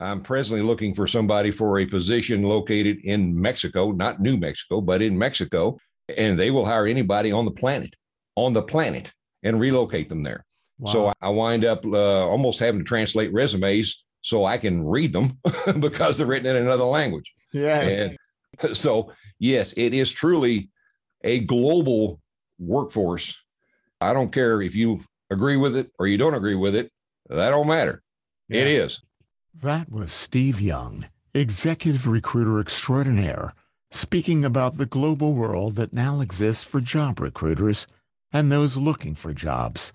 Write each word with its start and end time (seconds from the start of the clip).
I'm 0.00 0.22
presently 0.22 0.62
looking 0.62 0.94
for 0.94 1.06
somebody 1.06 1.50
for 1.50 1.78
a 1.78 1.86
position 1.86 2.42
located 2.42 2.98
in 3.04 3.40
Mexico, 3.40 3.92
not 3.92 4.20
New 4.20 4.36
Mexico, 4.36 4.80
but 4.80 5.02
in 5.02 5.16
Mexico. 5.16 5.78
And 6.16 6.38
they 6.38 6.50
will 6.50 6.64
hire 6.64 6.86
anybody 6.86 7.32
on 7.32 7.44
the 7.44 7.50
planet, 7.50 7.94
on 8.34 8.52
the 8.52 8.62
planet, 8.62 9.12
and 9.42 9.60
relocate 9.60 10.08
them 10.08 10.22
there. 10.22 10.44
Wow. 10.78 10.92
So 10.92 11.12
I 11.20 11.28
wind 11.28 11.64
up 11.64 11.84
uh, 11.86 12.26
almost 12.26 12.58
having 12.58 12.80
to 12.80 12.84
translate 12.84 13.32
resumes 13.32 14.04
so 14.20 14.44
I 14.44 14.58
can 14.58 14.84
read 14.84 15.12
them 15.12 15.38
because 15.80 16.18
they're 16.18 16.26
written 16.26 16.56
in 16.56 16.62
another 16.62 16.84
language. 16.84 17.32
Yeah. 17.52 17.80
And 17.80 18.18
so, 18.76 19.12
yes, 19.38 19.74
it 19.76 19.94
is 19.94 20.10
truly 20.10 20.70
a 21.22 21.40
global 21.40 22.20
workforce. 22.58 23.38
I 24.00 24.12
don't 24.12 24.32
care 24.32 24.60
if 24.60 24.74
you 24.74 25.00
agree 25.30 25.56
with 25.56 25.76
it 25.76 25.90
or 25.98 26.06
you 26.06 26.18
don't 26.18 26.34
agree 26.34 26.54
with 26.54 26.74
it. 26.74 26.90
That 27.28 27.50
don't 27.50 27.68
matter. 27.68 28.02
Yeah. 28.48 28.62
It 28.62 28.66
is. 28.68 29.00
That 29.62 29.88
was 29.90 30.10
Steve 30.10 30.60
Young, 30.60 31.06
executive 31.32 32.08
recruiter 32.08 32.58
extraordinaire, 32.58 33.54
speaking 33.88 34.44
about 34.44 34.78
the 34.78 34.84
global 34.84 35.34
world 35.34 35.76
that 35.76 35.92
now 35.92 36.20
exists 36.20 36.64
for 36.64 36.80
job 36.80 37.20
recruiters 37.20 37.86
and 38.32 38.50
those 38.50 38.76
looking 38.76 39.14
for 39.14 39.32
jobs, 39.32 39.92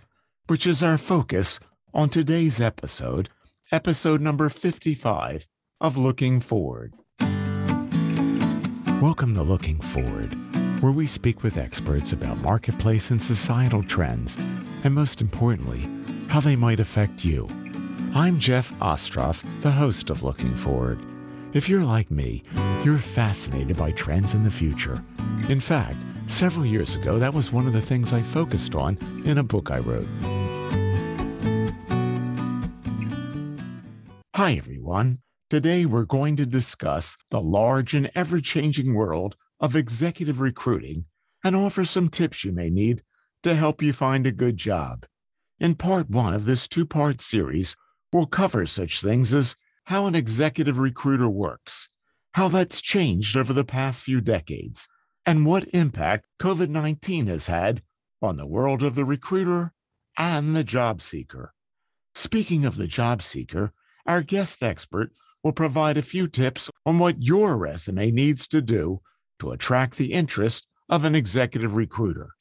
which 0.48 0.66
is 0.66 0.82
our 0.82 0.98
focus 0.98 1.60
on 1.94 2.08
today's 2.10 2.62
episode, 2.62 3.28
episode 3.70 4.22
number 4.22 4.48
55 4.48 5.46
of 5.82 5.98
Looking 5.98 6.40
Forward. 6.40 6.94
Welcome 9.02 9.36
to 9.36 9.44
Looking 9.44 9.82
Forward, 9.82 10.34
where 10.82 10.94
we 10.94 11.06
speak 11.06 11.44
with 11.44 11.58
experts 11.58 12.14
about 12.14 12.38
marketplace 12.38 13.12
and 13.12 13.22
societal 13.22 13.84
trends, 13.84 14.38
and 14.86 14.96
most 14.96 15.20
importantly, 15.20 15.86
how 16.30 16.40
they 16.40 16.56
might 16.56 16.80
affect 16.80 17.26
you. 17.26 17.50
I'm 18.16 18.40
Jeff 18.40 18.72
Ostroff, 18.80 19.44
the 19.62 19.70
host 19.70 20.10
of 20.10 20.24
Looking 20.24 20.56
Forward. 20.56 21.00
If 21.54 21.70
you're 21.70 21.84
like 21.84 22.10
me, 22.10 22.42
you're 22.84 22.98
fascinated 22.98 23.78
by 23.78 23.92
trends 23.92 24.34
in 24.34 24.42
the 24.42 24.50
future. 24.50 25.04
In 25.48 25.60
fact, 25.60 25.98
several 26.26 26.66
years 26.66 26.96
ago, 26.96 27.20
that 27.20 27.36
was 27.36 27.54
one 27.54 27.68
of 27.68 27.74
the 27.74 27.82
things 27.82 28.12
I 28.12 28.24
focused 28.24 28.74
on 28.74 28.98
in 29.26 29.38
a 29.38 29.44
book 29.44 29.70
I 29.70 29.78
wrote. 29.78 30.08
Hi, 34.36 34.54
everyone. 34.54 35.20
Today, 35.52 35.86
we're 35.86 36.06
going 36.06 36.36
to 36.38 36.48
discuss 36.48 37.16
the 37.30 37.42
large 37.42 37.94
and 37.94 38.10
ever 38.16 38.42
changing 38.42 38.96
world 38.96 39.36
of 39.60 39.76
executive 39.76 40.40
recruiting 40.40 41.06
and 41.44 41.56
offer 41.56 41.86
some 41.86 42.10
tips 42.10 42.44
you 42.44 42.54
may 42.54 42.72
need 42.72 43.04
to 43.44 43.54
help 43.54 43.84
you 43.84 43.94
find 43.94 44.26
a 44.26 44.32
good 44.32 44.58
job. 44.58 45.06
In 45.60 45.76
part 45.76 46.10
one 46.10 46.34
of 46.34 46.46
this 46.46 46.68
two 46.68 46.88
part 46.88 47.22
series, 47.22 47.76
We'll 48.12 48.26
cover 48.26 48.66
such 48.66 49.02
things 49.02 49.34
as 49.34 49.56
how 49.86 50.08
an 50.08 50.16
executive 50.16 50.78
recruiter 50.78 51.30
works, 51.30 51.90
how 52.34 52.48
that's 52.48 52.82
changed 52.82 53.36
over 53.36 53.54
the 53.54 53.64
past 53.64 54.02
few 54.02 54.22
decades, 54.22 54.88
and 55.26 55.46
what 55.46 55.68
impact 55.74 56.26
COVID 56.40 56.70
19 56.70 57.28
has 57.28 57.48
had 57.48 57.82
on 58.22 58.38
the 58.38 58.48
world 58.48 58.84
of 58.84 58.96
the 58.96 59.06
recruiter 59.06 59.74
and 60.18 60.56
the 60.56 60.64
job 60.64 61.02
seeker. 61.02 61.54
Speaking 62.16 62.66
of 62.66 62.78
the 62.78 62.88
job 62.88 63.22
seeker, 63.22 63.72
our 64.06 64.22
guest 64.22 64.64
expert 64.64 65.12
will 65.44 65.54
provide 65.54 65.98
a 65.98 66.02
few 66.02 66.28
tips 66.28 66.70
on 66.86 67.00
what 67.00 67.22
your 67.22 67.58
resume 67.58 68.12
needs 68.12 68.48
to 68.48 68.62
do 68.62 69.02
to 69.40 69.52
attract 69.52 69.98
the 69.98 70.14
interest 70.14 70.68
of 70.90 71.06
an 71.06 71.16
executive 71.16 71.76
recruiter. 71.76 72.32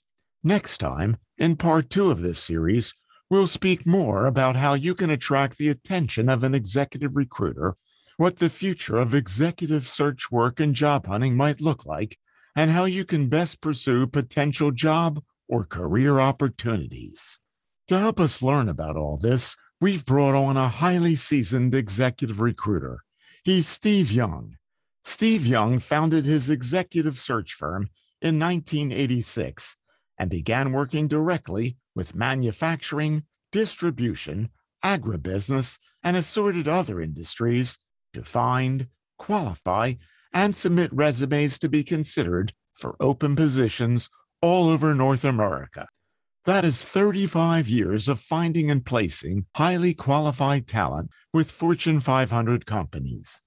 Next 0.42 0.78
time, 0.78 1.18
in 1.36 1.56
part 1.56 1.90
two 1.90 2.10
of 2.10 2.22
this 2.22 2.42
series, 2.42 2.94
We'll 3.30 3.46
speak 3.46 3.84
more 3.84 4.24
about 4.24 4.56
how 4.56 4.72
you 4.72 4.94
can 4.94 5.10
attract 5.10 5.58
the 5.58 5.68
attention 5.68 6.30
of 6.30 6.42
an 6.44 6.54
executive 6.54 7.14
recruiter, 7.14 7.76
what 8.16 8.38
the 8.38 8.48
future 8.48 8.96
of 8.96 9.14
executive 9.14 9.86
search 9.86 10.30
work 10.30 10.60
and 10.60 10.74
job 10.74 11.06
hunting 11.06 11.36
might 11.36 11.60
look 11.60 11.84
like, 11.84 12.18
and 12.56 12.70
how 12.70 12.86
you 12.86 13.04
can 13.04 13.28
best 13.28 13.60
pursue 13.60 14.06
potential 14.06 14.70
job 14.70 15.22
or 15.46 15.64
career 15.64 16.18
opportunities. 16.18 17.38
To 17.88 17.98
help 17.98 18.18
us 18.18 18.42
learn 18.42 18.68
about 18.68 18.96
all 18.96 19.18
this, 19.18 19.56
we've 19.78 20.06
brought 20.06 20.34
on 20.34 20.56
a 20.56 20.68
highly 20.68 21.14
seasoned 21.14 21.74
executive 21.74 22.40
recruiter. 22.40 23.04
He's 23.44 23.68
Steve 23.68 24.10
Young. 24.10 24.56
Steve 25.04 25.46
Young 25.46 25.80
founded 25.80 26.24
his 26.24 26.48
executive 26.48 27.18
search 27.18 27.52
firm 27.52 27.90
in 28.22 28.38
1986 28.38 29.76
and 30.18 30.30
began 30.30 30.72
working 30.72 31.08
directly 31.08 31.76
with 31.94 32.14
manufacturing, 32.14 33.24
distribution, 33.52 34.50
agribusiness, 34.84 35.78
and 36.02 36.16
assorted 36.16 36.68
other 36.68 37.00
industries 37.00 37.78
to 38.12 38.22
find, 38.22 38.88
qualify, 39.18 39.94
and 40.32 40.54
submit 40.54 40.92
resumes 40.92 41.58
to 41.58 41.68
be 41.68 41.82
considered 41.82 42.52
for 42.74 42.96
open 43.00 43.34
positions 43.36 44.08
all 44.40 44.68
over 44.68 44.94
North 44.94 45.24
America. 45.24 45.88
That 46.44 46.64
is 46.64 46.84
35 46.84 47.68
years 47.68 48.08
of 48.08 48.20
finding 48.20 48.70
and 48.70 48.84
placing 48.84 49.46
highly 49.56 49.92
qualified 49.92 50.66
talent 50.66 51.10
with 51.32 51.50
Fortune 51.50 52.00
500 52.00 52.64
companies. 52.64 53.42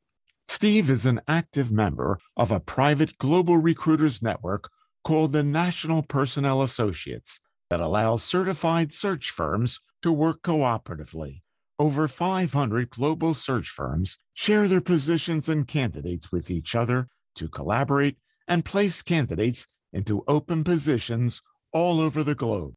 Steve 0.47 0.89
is 0.89 1.05
an 1.05 1.21
active 1.27 1.71
member 1.71 2.19
of 2.35 2.51
a 2.51 2.59
private 2.59 3.17
global 3.17 3.57
recruiters 3.57 4.21
network 4.21 4.69
called 5.03 5.33
the 5.33 5.43
National 5.43 6.03
Personnel 6.03 6.61
Associates, 6.61 7.39
that 7.69 7.79
allows 7.79 8.23
certified 8.23 8.91
search 8.91 9.31
firms 9.31 9.79
to 10.01 10.11
work 10.11 10.41
cooperatively. 10.41 11.41
Over 11.79 12.07
500 12.07 12.89
global 12.89 13.33
search 13.33 13.69
firms 13.69 14.19
share 14.33 14.67
their 14.67 14.81
positions 14.81 15.49
and 15.49 15.67
candidates 15.67 16.31
with 16.31 16.51
each 16.51 16.75
other 16.75 17.07
to 17.35 17.47
collaborate 17.47 18.17
and 18.47 18.65
place 18.65 19.01
candidates 19.01 19.65
into 19.93 20.23
open 20.27 20.63
positions 20.63 21.41
all 21.71 21.99
over 21.99 22.23
the 22.23 22.35
globe. 22.35 22.73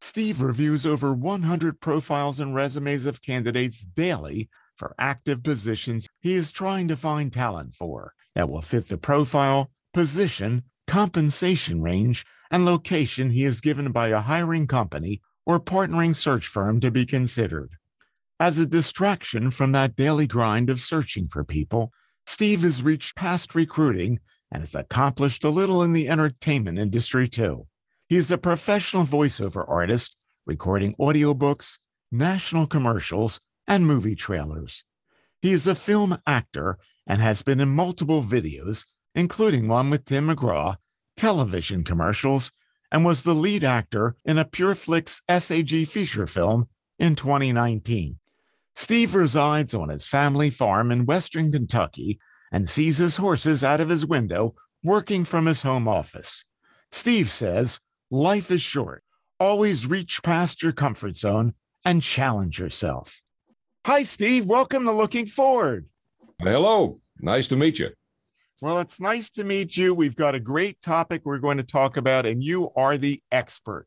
Steve 0.00 0.40
reviews 0.40 0.86
over 0.86 1.12
100 1.12 1.80
profiles 1.80 2.40
and 2.40 2.54
resumes 2.54 3.04
of 3.04 3.22
candidates 3.22 3.80
daily 3.80 4.48
for 4.76 4.94
active 4.98 5.42
positions 5.42 6.08
he 6.20 6.32
is 6.32 6.50
trying 6.50 6.88
to 6.88 6.96
find 6.96 7.32
talent 7.32 7.74
for 7.74 8.14
that 8.34 8.48
will 8.48 8.62
fit 8.62 8.88
the 8.88 8.96
profile, 8.96 9.70
position, 9.92 10.62
compensation 10.90 11.80
range, 11.80 12.26
and 12.50 12.64
location 12.64 13.30
he 13.30 13.44
is 13.44 13.60
given 13.60 13.92
by 13.92 14.08
a 14.08 14.20
hiring 14.20 14.66
company 14.66 15.20
or 15.46 15.60
partnering 15.60 16.16
search 16.16 16.48
firm 16.48 16.80
to 16.80 16.90
be 16.90 17.06
considered. 17.06 17.70
As 18.40 18.58
a 18.58 18.66
distraction 18.66 19.52
from 19.52 19.70
that 19.70 19.94
daily 19.94 20.26
grind 20.26 20.68
of 20.68 20.80
searching 20.80 21.28
for 21.28 21.44
people, 21.44 21.92
Steve 22.26 22.62
has 22.62 22.82
reached 22.82 23.14
past 23.14 23.54
recruiting 23.54 24.18
and 24.50 24.62
has 24.62 24.74
accomplished 24.74 25.44
a 25.44 25.48
little 25.48 25.80
in 25.84 25.92
the 25.92 26.08
entertainment 26.08 26.76
industry 26.76 27.28
too. 27.28 27.68
He 28.08 28.16
is 28.16 28.32
a 28.32 28.38
professional 28.38 29.04
voiceover 29.04 29.64
artist, 29.68 30.16
recording 30.44 30.96
audiobooks, 30.96 31.78
national 32.10 32.66
commercials, 32.66 33.38
and 33.68 33.86
movie 33.86 34.16
trailers. 34.16 34.84
He 35.40 35.52
is 35.52 35.68
a 35.68 35.76
film 35.76 36.18
actor 36.26 36.78
and 37.06 37.22
has 37.22 37.42
been 37.42 37.60
in 37.60 37.68
multiple 37.68 38.24
videos, 38.24 38.84
including 39.14 39.68
one 39.68 39.90
with 39.90 40.04
Tim 40.04 40.28
McGraw 40.28 40.76
television 41.20 41.84
commercials, 41.84 42.50
and 42.90 43.04
was 43.04 43.22
the 43.22 43.34
lead 43.34 43.62
actor 43.62 44.16
in 44.24 44.38
a 44.38 44.44
PureFlix 44.44 45.20
SAG 45.28 45.86
feature 45.86 46.26
film 46.26 46.66
in 46.98 47.14
2019. 47.14 48.18
Steve 48.74 49.14
resides 49.14 49.74
on 49.74 49.90
his 49.90 50.08
family 50.08 50.48
farm 50.48 50.90
in 50.90 51.04
western 51.04 51.52
Kentucky 51.52 52.18
and 52.50 52.66
sees 52.66 52.96
his 52.96 53.18
horses 53.18 53.62
out 53.62 53.82
of 53.82 53.90
his 53.90 54.06
window 54.06 54.54
working 54.82 55.26
from 55.26 55.44
his 55.44 55.60
home 55.60 55.86
office. 55.86 56.42
Steve 56.90 57.28
says, 57.28 57.80
Life 58.10 58.50
is 58.50 58.62
short. 58.62 59.04
Always 59.38 59.86
reach 59.86 60.22
past 60.22 60.62
your 60.62 60.72
comfort 60.72 61.16
zone 61.16 61.52
and 61.84 62.02
challenge 62.02 62.58
yourself. 62.58 63.20
Hi, 63.86 64.04
Steve. 64.04 64.46
Welcome 64.46 64.84
to 64.86 64.92
Looking 64.92 65.26
Forward. 65.26 65.86
Hello. 66.40 67.00
Nice 67.20 67.46
to 67.48 67.56
meet 67.56 67.78
you. 67.78 67.90
Well, 68.62 68.78
it's 68.78 69.00
nice 69.00 69.30
to 69.30 69.44
meet 69.44 69.76
you. 69.76 69.94
We've 69.94 70.16
got 70.16 70.34
a 70.34 70.40
great 70.40 70.82
topic 70.82 71.22
we're 71.24 71.38
going 71.38 71.56
to 71.56 71.62
talk 71.62 71.96
about, 71.96 72.26
and 72.26 72.42
you 72.42 72.70
are 72.76 72.98
the 72.98 73.22
expert 73.32 73.86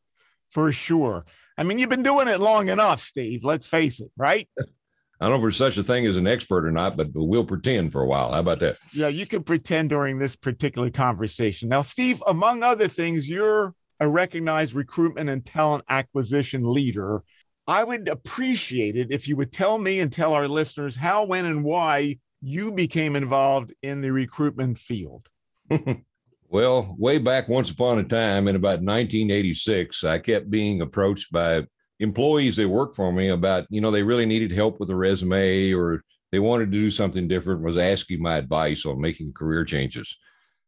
for 0.50 0.72
sure. 0.72 1.24
I 1.56 1.62
mean, 1.62 1.78
you've 1.78 1.90
been 1.90 2.02
doing 2.02 2.26
it 2.26 2.40
long 2.40 2.68
enough, 2.68 3.00
Steve. 3.00 3.44
Let's 3.44 3.68
face 3.68 4.00
it, 4.00 4.10
right? 4.16 4.48
I 4.58 5.26
don't 5.26 5.30
know 5.30 5.36
if 5.36 5.42
there's 5.42 5.56
such 5.56 5.78
a 5.78 5.84
thing 5.84 6.06
as 6.06 6.16
an 6.16 6.26
expert 6.26 6.66
or 6.66 6.72
not, 6.72 6.96
but 6.96 7.08
we'll 7.14 7.44
pretend 7.44 7.92
for 7.92 8.02
a 8.02 8.06
while. 8.06 8.32
How 8.32 8.40
about 8.40 8.58
that? 8.60 8.78
Yeah, 8.92 9.08
you 9.08 9.26
can 9.26 9.44
pretend 9.44 9.90
during 9.90 10.18
this 10.18 10.34
particular 10.34 10.90
conversation. 10.90 11.68
Now, 11.68 11.82
Steve, 11.82 12.20
among 12.26 12.64
other 12.64 12.88
things, 12.88 13.28
you're 13.28 13.74
a 14.00 14.08
recognized 14.08 14.74
recruitment 14.74 15.30
and 15.30 15.46
talent 15.46 15.84
acquisition 15.88 16.64
leader. 16.64 17.22
I 17.68 17.84
would 17.84 18.08
appreciate 18.08 18.96
it 18.96 19.12
if 19.12 19.28
you 19.28 19.36
would 19.36 19.52
tell 19.52 19.78
me 19.78 20.00
and 20.00 20.12
tell 20.12 20.34
our 20.34 20.48
listeners 20.48 20.96
how, 20.96 21.24
when, 21.24 21.44
and 21.46 21.62
why 21.64 22.18
you 22.44 22.72
became 22.72 23.16
involved 23.16 23.72
in 23.82 24.02
the 24.02 24.12
recruitment 24.12 24.78
field? 24.78 25.28
well, 26.48 26.94
way 26.98 27.18
back 27.18 27.48
once 27.48 27.70
upon 27.70 27.98
a 27.98 28.04
time 28.04 28.48
in 28.48 28.54
about 28.54 28.82
1986, 28.82 30.04
I 30.04 30.18
kept 30.18 30.50
being 30.50 30.82
approached 30.82 31.32
by 31.32 31.66
employees 32.00 32.56
that 32.56 32.68
worked 32.68 32.96
for 32.96 33.12
me 33.12 33.28
about, 33.28 33.66
you 33.70 33.80
know, 33.80 33.90
they 33.90 34.02
really 34.02 34.26
needed 34.26 34.52
help 34.52 34.78
with 34.78 34.90
a 34.90 34.96
resume 34.96 35.72
or 35.72 36.04
they 36.32 36.38
wanted 36.38 36.66
to 36.66 36.78
do 36.78 36.90
something 36.90 37.28
different, 37.28 37.62
was 37.62 37.78
asking 37.78 38.20
my 38.20 38.36
advice 38.36 38.84
on 38.84 39.00
making 39.00 39.32
career 39.32 39.64
changes. 39.64 40.18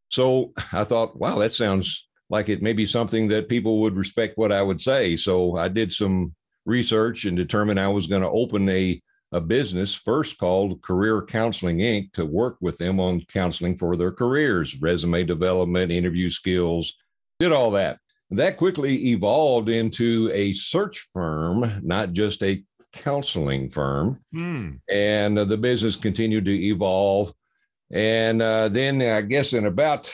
So 0.08 0.52
I 0.72 0.84
thought, 0.84 1.18
wow, 1.18 1.38
that 1.40 1.52
sounds 1.52 2.08
like 2.30 2.48
it 2.48 2.62
may 2.62 2.72
be 2.72 2.86
something 2.86 3.28
that 3.28 3.48
people 3.48 3.80
would 3.82 3.96
respect 3.96 4.38
what 4.38 4.52
I 4.52 4.62
would 4.62 4.80
say. 4.80 5.14
So 5.16 5.56
I 5.56 5.68
did 5.68 5.92
some 5.92 6.34
research 6.64 7.26
and 7.26 7.36
determined 7.36 7.78
I 7.78 7.88
was 7.88 8.06
going 8.06 8.22
to 8.22 8.30
open 8.30 8.68
a, 8.70 9.00
a 9.36 9.40
business 9.40 9.94
first 9.94 10.38
called 10.38 10.80
Career 10.80 11.20
Counseling 11.20 11.78
Inc. 11.78 12.10
to 12.12 12.24
work 12.24 12.56
with 12.62 12.78
them 12.78 12.98
on 12.98 13.20
counseling 13.28 13.76
for 13.76 13.94
their 13.94 14.10
careers, 14.10 14.80
resume 14.80 15.24
development, 15.24 15.92
interview 15.92 16.30
skills, 16.30 16.94
did 17.38 17.52
all 17.52 17.70
that. 17.72 17.98
That 18.30 18.56
quickly 18.56 19.10
evolved 19.10 19.68
into 19.68 20.30
a 20.32 20.54
search 20.54 21.06
firm, 21.12 21.80
not 21.82 22.14
just 22.14 22.42
a 22.42 22.64
counseling 22.94 23.68
firm. 23.68 24.18
Hmm. 24.32 24.70
And 24.90 25.38
uh, 25.38 25.44
the 25.44 25.58
business 25.58 25.96
continued 25.96 26.46
to 26.46 26.66
evolve. 26.68 27.34
And 27.92 28.40
uh, 28.40 28.68
then 28.70 29.02
I 29.02 29.20
guess 29.20 29.52
in 29.52 29.66
about, 29.66 30.10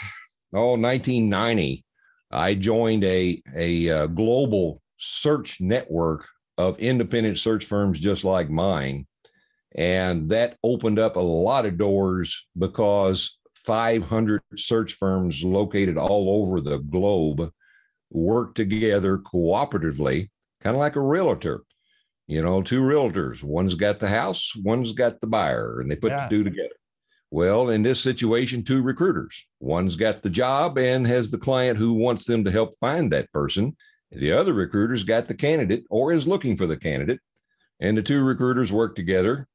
oh, 0.52 0.72
1990, 0.72 1.84
I 2.32 2.54
joined 2.56 3.04
a, 3.04 3.40
a, 3.54 3.86
a 3.86 4.02
uh, 4.02 4.06
global 4.08 4.82
search 4.98 5.60
network 5.60 6.26
of 6.58 6.80
independent 6.80 7.38
search 7.38 7.64
firms 7.66 8.00
just 8.00 8.24
like 8.24 8.50
mine. 8.50 9.06
And 9.74 10.28
that 10.30 10.58
opened 10.62 10.98
up 10.98 11.16
a 11.16 11.20
lot 11.20 11.66
of 11.66 11.78
doors 11.78 12.46
because 12.56 13.38
500 13.54 14.42
search 14.56 14.94
firms 14.94 15.42
located 15.42 15.96
all 15.96 16.42
over 16.42 16.60
the 16.60 16.78
globe 16.78 17.50
work 18.10 18.54
together 18.54 19.18
cooperatively, 19.18 20.28
kind 20.62 20.76
of 20.76 20.80
like 20.80 20.96
a 20.96 21.00
realtor. 21.00 21.62
You 22.26 22.42
know, 22.42 22.62
two 22.62 22.82
realtors, 22.82 23.42
one's 23.42 23.74
got 23.74 23.98
the 23.98 24.08
house, 24.08 24.52
one's 24.56 24.92
got 24.92 25.20
the 25.20 25.26
buyer, 25.26 25.80
and 25.80 25.90
they 25.90 25.96
put 25.96 26.12
yes. 26.12 26.28
the 26.28 26.36
two 26.36 26.44
together. 26.44 26.74
Well, 27.30 27.70
in 27.70 27.82
this 27.82 28.00
situation, 28.00 28.62
two 28.62 28.82
recruiters. 28.82 29.46
One's 29.58 29.96
got 29.96 30.22
the 30.22 30.30
job 30.30 30.76
and 30.76 31.06
has 31.06 31.30
the 31.30 31.38
client 31.38 31.78
who 31.78 31.94
wants 31.94 32.26
them 32.26 32.44
to 32.44 32.50
help 32.50 32.74
find 32.78 33.10
that 33.10 33.32
person. 33.32 33.74
The 34.10 34.32
other 34.32 34.52
recruiter's 34.52 35.02
got 35.02 35.28
the 35.28 35.34
candidate 35.34 35.84
or 35.88 36.12
is 36.12 36.26
looking 36.26 36.58
for 36.58 36.66
the 36.66 36.76
candidate. 36.76 37.20
And 37.80 37.96
the 37.96 38.02
two 38.02 38.22
recruiters 38.22 38.70
work 38.70 38.94
together. 38.94 39.48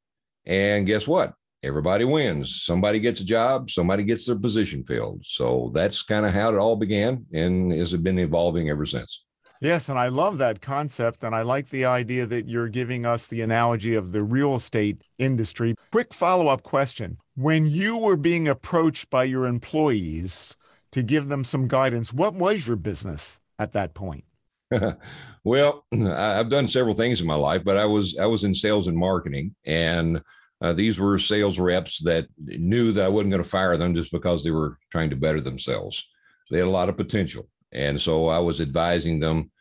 And 0.47 0.87
guess 0.87 1.07
what? 1.07 1.33
Everybody 1.61 2.05
wins. 2.05 2.63
Somebody 2.63 2.99
gets 2.99 3.19
a 3.21 3.25
job, 3.25 3.69
somebody 3.69 4.03
gets 4.03 4.25
their 4.25 4.37
position 4.37 4.83
filled. 4.83 5.21
So 5.25 5.71
that's 5.73 6.01
kind 6.01 6.25
of 6.25 6.33
how 6.33 6.49
it 6.49 6.57
all 6.57 6.75
began 6.75 7.25
and 7.33 7.71
has 7.73 7.95
been 7.95 8.17
evolving 8.17 8.69
ever 8.69 8.85
since. 8.85 9.25
Yes, 9.59 9.89
and 9.89 9.97
I 9.97 10.07
love 10.07 10.37
that 10.37 10.61
concept. 10.61 11.23
And 11.23 11.35
I 11.35 11.41
like 11.41 11.69
the 11.69 11.85
idea 11.85 12.25
that 12.27 12.47
you're 12.47 12.69
giving 12.69 13.05
us 13.05 13.27
the 13.27 13.41
analogy 13.41 13.95
of 13.95 14.11
the 14.11 14.23
real 14.23 14.55
estate 14.55 15.01
industry. 15.17 15.75
Quick 15.91 16.13
follow 16.13 16.47
up 16.47 16.63
question. 16.63 17.17
When 17.35 17.67
you 17.67 17.97
were 17.97 18.17
being 18.17 18.47
approached 18.47 19.09
by 19.09 19.23
your 19.23 19.45
employees 19.45 20.55
to 20.91 21.01
give 21.01 21.27
them 21.27 21.43
some 21.43 21.67
guidance, 21.67 22.13
what 22.13 22.35
was 22.35 22.67
your 22.67 22.75
business 22.75 23.39
at 23.57 23.73
that 23.73 23.95
point? 23.95 24.25
well, 25.43 25.85
I've 25.93 26.49
done 26.49 26.67
several 26.67 26.93
things 26.93 27.19
in 27.19 27.27
my 27.27 27.35
life, 27.35 27.63
but 27.63 27.77
I 27.77 27.85
was 27.85 28.15
I 28.17 28.25
was 28.27 28.43
in 28.43 28.53
sales 28.53 28.87
and 28.87 28.97
marketing, 28.97 29.55
and 29.65 30.21
uh, 30.61 30.73
these 30.73 30.99
were 30.99 31.19
sales 31.19 31.59
reps 31.59 31.99
that 31.99 32.27
knew 32.39 32.91
that 32.91 33.05
I 33.05 33.09
wasn't 33.09 33.31
going 33.31 33.43
to 33.43 33.49
fire 33.49 33.77
them 33.77 33.93
just 33.93 34.11
because 34.11 34.43
they 34.43 34.51
were 34.51 34.77
trying 34.91 35.09
to 35.11 35.15
better 35.15 35.41
themselves. 35.41 36.07
They 36.49 36.57
had 36.57 36.67
a 36.67 36.71
lot 36.71 36.89
of 36.89 36.97
potential, 36.97 37.47
and 37.71 37.99
so 37.99 38.27
I 38.27 38.39
was 38.39 38.61
advising 38.61 39.19
them, 39.19 39.51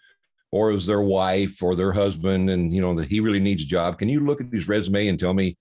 or 0.52 0.70
it 0.70 0.74
was 0.74 0.86
their 0.86 1.02
wife 1.02 1.62
or 1.62 1.74
their 1.74 1.92
husband, 1.92 2.50
and 2.50 2.72
you 2.72 2.80
know 2.80 2.94
that 2.94 3.08
he 3.08 3.20
really 3.20 3.40
needs 3.40 3.62
a 3.62 3.66
job. 3.66 3.98
Can 3.98 4.08
you 4.08 4.20
look 4.20 4.40
at 4.40 4.52
his 4.52 4.68
resume 4.68 5.08
and 5.08 5.18
tell 5.18 5.34
me 5.34 5.56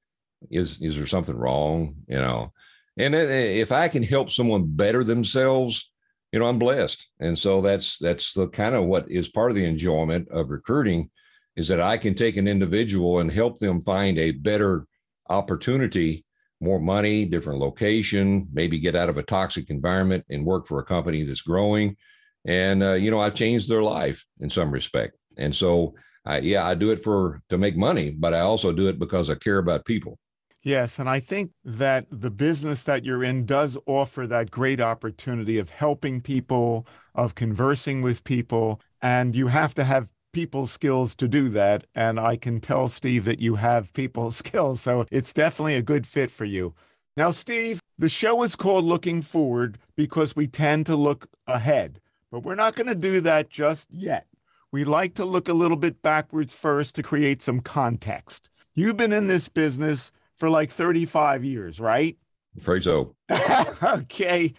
is 0.52 0.80
is 0.82 0.96
there 0.96 1.08
something 1.08 1.36
wrong? 1.36 1.96
You 2.08 2.18
know, 2.18 2.54
and 2.98 3.16
if 3.16 3.72
I 3.72 3.88
can 3.88 4.04
help 4.04 4.32
someone 4.32 4.76
better 4.76 5.04
themselves 5.04 5.90
you 6.36 6.40
know, 6.40 6.48
I'm 6.48 6.60
blessed. 6.60 7.08
And 7.22 7.40
so 7.40 7.62
that's 7.62 7.98
that's 7.98 8.34
the 8.34 8.50
kind 8.50 8.76
of 8.76 8.84
what 8.84 9.10
is 9.10 9.30
part 9.30 9.52
of 9.52 9.56
the 9.56 9.64
enjoyment 9.64 10.28
of 10.28 10.50
recruiting 10.50 11.10
is 11.56 11.70
that 11.70 11.80
I 11.80 11.98
can 11.98 12.14
take 12.14 12.36
an 12.36 12.46
individual 12.46 13.20
and 13.20 13.32
help 13.32 13.58
them 13.58 13.80
find 13.80 14.20
a 14.20 14.32
better 14.32 14.86
opportunity, 15.30 16.26
more 16.62 16.80
money, 16.80 17.26
different 17.26 17.60
location, 17.60 18.48
maybe 18.54 18.80
get 18.80 18.96
out 18.96 19.10
of 19.10 19.18
a 19.18 19.24
toxic 19.24 19.70
environment 19.70 20.26
and 20.30 20.46
work 20.46 20.66
for 20.66 20.80
a 20.80 20.86
company 20.86 21.24
that's 21.24 21.42
growing. 21.42 21.96
And 22.46 22.84
uh, 22.84 22.94
you 22.94 23.12
know, 23.12 23.20
I've 23.20 23.34
changed 23.34 23.70
their 23.70 23.82
life 23.82 24.26
in 24.40 24.50
some 24.50 24.72
respect. 24.72 25.18
And 25.38 25.56
so, 25.56 25.96
I, 26.26 26.40
yeah, 26.40 26.66
I 26.66 26.76
do 26.76 26.92
it 26.92 27.04
for 27.04 27.42
to 27.50 27.58
make 27.58 27.78
money, 27.78 28.12
but 28.12 28.34
I 28.34 28.40
also 28.40 28.72
do 28.72 28.88
it 28.88 29.00
because 29.00 29.30
I 29.30 29.36
care 29.36 29.58
about 29.58 29.86
people. 29.86 30.18
Yes. 30.64 30.98
And 30.98 31.08
I 31.08 31.20
think 31.20 31.52
that 31.64 32.08
the 32.10 32.32
business 32.32 32.82
that 32.84 33.06
you're 33.06 33.24
in 33.24 33.46
does 33.46 33.78
offer 33.86 34.26
that 34.26 34.50
great 34.50 34.82
opportunity 34.82 35.60
of 35.60 35.70
helping 35.70 36.22
people, 36.22 36.88
of 37.14 37.36
conversing 37.36 38.02
with 38.02 38.24
people. 38.24 38.82
And 39.00 39.36
you 39.36 39.46
have 39.46 39.76
to 39.76 39.84
have 39.84 40.10
people 40.36 40.68
skills 40.68 41.16
to 41.16 41.30
do 41.30 41.48
that. 41.48 41.88
And 41.96 42.20
I 42.20 42.36
can 42.36 42.60
tell, 42.60 42.90
Steve, 42.90 43.24
that 43.24 43.40
you 43.40 43.56
have 43.56 43.94
people 43.94 44.32
skills. 44.44 44.82
So 44.82 45.06
it's 45.10 45.32
definitely 45.32 45.76
a 45.76 45.82
good 45.82 46.06
fit 46.06 46.30
for 46.30 46.44
you. 46.44 46.76
Now, 47.16 47.32
Steve, 47.32 47.80
the 47.98 48.10
show 48.10 48.44
is 48.44 48.58
called 48.58 48.84
Looking 48.84 49.22
Forward 49.22 49.78
because 49.96 50.36
we 50.36 50.46
tend 50.46 50.88
to 50.88 50.98
look 50.98 51.30
ahead, 51.48 52.02
but 52.32 52.42
we're 52.42 52.56
not 52.56 52.76
going 52.76 52.88
to 52.88 52.96
do 52.96 53.22
that 53.22 53.50
just 53.50 53.88
yet. 53.90 54.28
We 54.74 54.84
like 54.84 55.14
to 55.14 55.24
look 55.24 55.48
a 55.48 55.54
little 55.54 55.78
bit 55.78 56.02
backwards 56.02 56.54
first 56.54 56.96
to 56.96 57.04
create 57.04 57.42
some 57.42 57.62
context. 57.62 58.50
You've 58.74 58.98
been 58.98 59.14
in 59.14 59.28
this 59.28 59.48
business 59.48 60.12
for 60.36 60.50
like 60.50 60.70
35 60.70 61.46
years, 61.46 61.80
right? 61.80 62.18
Afraid 62.58 62.84
so. 62.84 63.16
okay. 63.84 64.54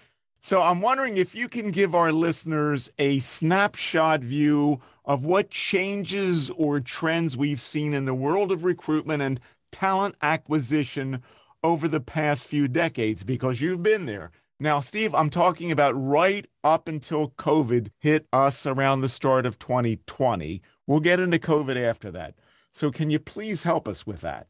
So 0.47 0.63
I'm 0.63 0.81
wondering 0.81 1.17
if 1.17 1.35
you 1.35 1.49
can 1.49 1.73
give 1.73 1.93
our 1.93 2.13
listeners 2.13 2.89
a 3.01 3.19
snapshot 3.19 4.21
view 4.21 4.81
of 5.05 5.25
what 5.25 5.51
changes 5.51 6.51
or 6.51 6.79
trends 6.79 7.37
we've 7.37 7.61
seen 7.61 7.93
in 7.93 8.05
the 8.05 8.15
world 8.15 8.53
of 8.53 8.63
recruitment 8.63 9.25
and 9.25 9.41
talent 9.73 10.15
acquisition 10.23 11.21
over 11.65 11.89
the 11.89 11.99
past 11.99 12.47
few 12.47 12.69
decades, 12.69 13.25
because 13.25 13.61
you've 13.61 13.83
been 13.83 14.07
there. 14.07 14.31
Now, 14.61 14.79
Steve, 14.79 15.17
I'm 15.17 15.31
talking 15.31 15.73
about 15.73 16.01
right 16.01 16.47
up 16.63 16.87
until 16.87 17.31
COVID 17.31 17.91
hit 17.99 18.29
us 18.33 18.67
around 18.67 19.01
the 19.01 19.09
start 19.09 19.47
of 19.47 19.59
2020. 19.59 20.63
We'll 20.87 21.01
get 21.01 21.19
into 21.19 21.41
COVID 21.41 21.75
after 21.75 22.13
that. 22.13 22.37
So, 22.71 22.93
can 22.93 23.11
you 23.11 23.19
please 23.19 23.65
help 23.65 23.89
us 23.89 24.07
with 24.07 24.21
that? 24.21 24.47